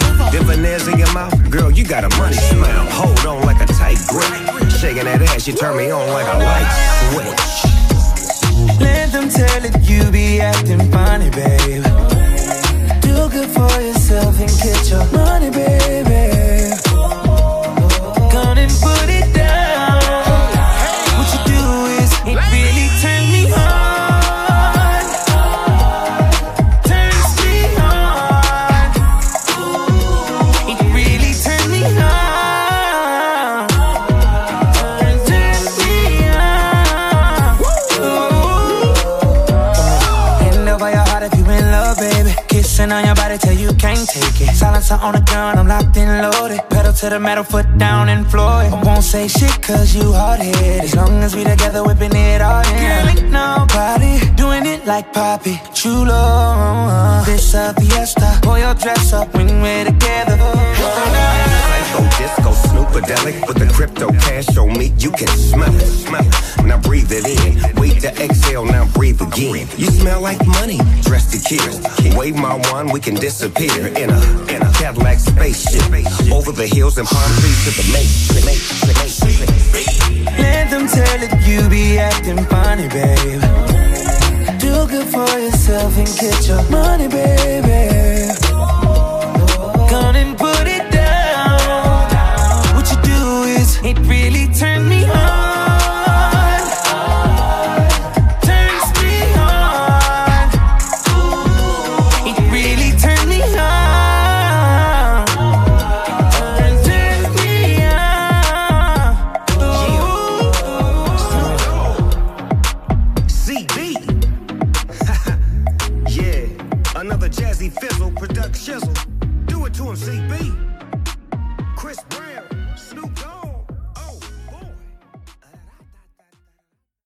Veneers 0.50 0.88
in 0.88 0.98
your 0.98 1.14
mouth, 1.14 1.36
girl, 1.50 1.72
you 1.72 1.86
got 1.86 2.04
a 2.04 2.12
money 2.18 2.36
smile. 2.36 2.86
Hold 3.00 3.26
on 3.26 3.46
like 3.46 3.62
a 3.62 3.68
tight 3.80 4.00
grip. 4.08 4.28
Shaking 4.80 5.06
that 5.06 5.22
ass, 5.22 5.48
you 5.48 5.54
turn 5.54 5.78
me 5.78 5.92
on 5.92 6.08
like 6.10 6.28
a 6.28 6.38
light 6.50 6.70
switch. 7.12 7.46
Let 8.82 9.12
them 9.14 9.30
tell 9.30 9.64
it 9.64 9.76
you 9.88 10.12
be 10.12 10.42
acting 10.42 10.84
funny, 10.92 11.30
babe. 11.30 11.84
Do 13.04 13.16
good 13.32 13.50
for 13.56 13.72
yourself 13.80 14.36
and 14.40 14.52
get 14.64 14.90
your 14.92 15.06
money, 15.14 15.50
baby. 15.50 16.59
Put 18.82 19.10
it 19.10 19.34
down. 19.34 19.89
Silencer 44.54 45.00
on 45.02 45.14
the 45.14 45.22
gun, 45.22 45.58
I'm 45.58 45.68
locked 45.68 45.98
and 45.98 46.32
loaded. 46.32 46.62
Pedal 46.70 46.94
to 46.94 47.10
the 47.10 47.20
metal, 47.20 47.44
foot 47.44 47.68
down 47.78 48.10
and 48.10 48.30
floor 48.30 48.64
it. 48.64 48.74
I 48.74 48.84
won't 48.84 49.04
say 49.04 49.28
shit 49.28 49.62
cause 49.62 49.96
you 49.96 50.12
hard 50.12 50.40
headed. 50.40 50.84
As 50.84 50.96
long 50.96 51.24
as 51.24 51.36
we 51.36 51.44
together, 51.44 51.84
whipping 51.84 52.16
it 52.16 52.42
all 52.42 52.66
in. 52.68 52.78
Girl, 52.78 53.08
ain't 53.14 53.32
nobody 53.32 54.14
doing 54.36 54.66
it 54.66 54.86
like 54.86 55.14
Poppy. 55.14 55.60
True 55.74 56.06
love. 56.06 57.26
This 57.26 57.54
a 57.54 57.74
fiesta. 57.74 58.40
Pull 58.42 58.60
your 58.60 58.74
dress 58.76 59.14
up 59.14 59.34
when 59.34 59.62
we're 59.62 59.86
together. 59.86 61.49
Psycho 61.90 62.04
disco 62.18 62.52
snoopadelic 62.68 63.48
with 63.48 63.58
the 63.58 63.68
crypto 63.74 64.12
cash 64.12 64.56
on 64.58 64.78
me. 64.78 64.94
You 65.00 65.12
can 65.12 65.28
smell 65.28 65.74
it, 65.74 65.88
smell 65.88 66.24
it. 66.24 66.66
Now 66.66 66.80
breathe 66.80 67.12
it 67.12 67.26
in. 67.26 67.76
Wait 67.82 68.02
to 68.02 68.10
exhale, 68.24 68.64
now 68.66 68.86
breathe 68.94 69.20
again. 69.22 69.68
You 69.76 69.88
smell 69.88 70.22
like 70.22 70.46
money, 70.46 70.78
dressed 71.02 71.34
to 71.34 71.40
kill. 71.40 72.18
Wave 72.18 72.36
my 72.36 72.56
wand, 72.70 72.92
we 72.94 73.00
can 73.00 73.16
disappear 73.16 73.88
in 73.88 74.10
a 74.12 74.22
in 74.54 74.62
a 74.62 74.72
Cadillac 74.74 75.18
spaceship 75.18 75.82
over 76.32 76.52
the 76.52 76.68
hills 76.68 76.98
and 77.00 77.08
palm 77.08 77.32
trees 77.42 77.64
to 77.66 77.72
the 77.82 77.86
matrix. 77.92 78.70
Let 80.38 80.70
them 80.70 80.88
tell 80.88 81.24
it 81.24 81.32
you 81.48 81.68
be 81.70 81.98
acting 81.98 82.46
funny, 82.46 82.88
babe. 82.88 83.42
Do 84.60 84.86
good 84.88 85.08
for 85.08 85.40
yourself 85.40 85.98
and 85.98 86.08
get 86.20 86.48
your 86.48 86.64
money, 86.70 87.08
baby. 87.08 88.30
Come 89.90 90.16
and 90.16 90.38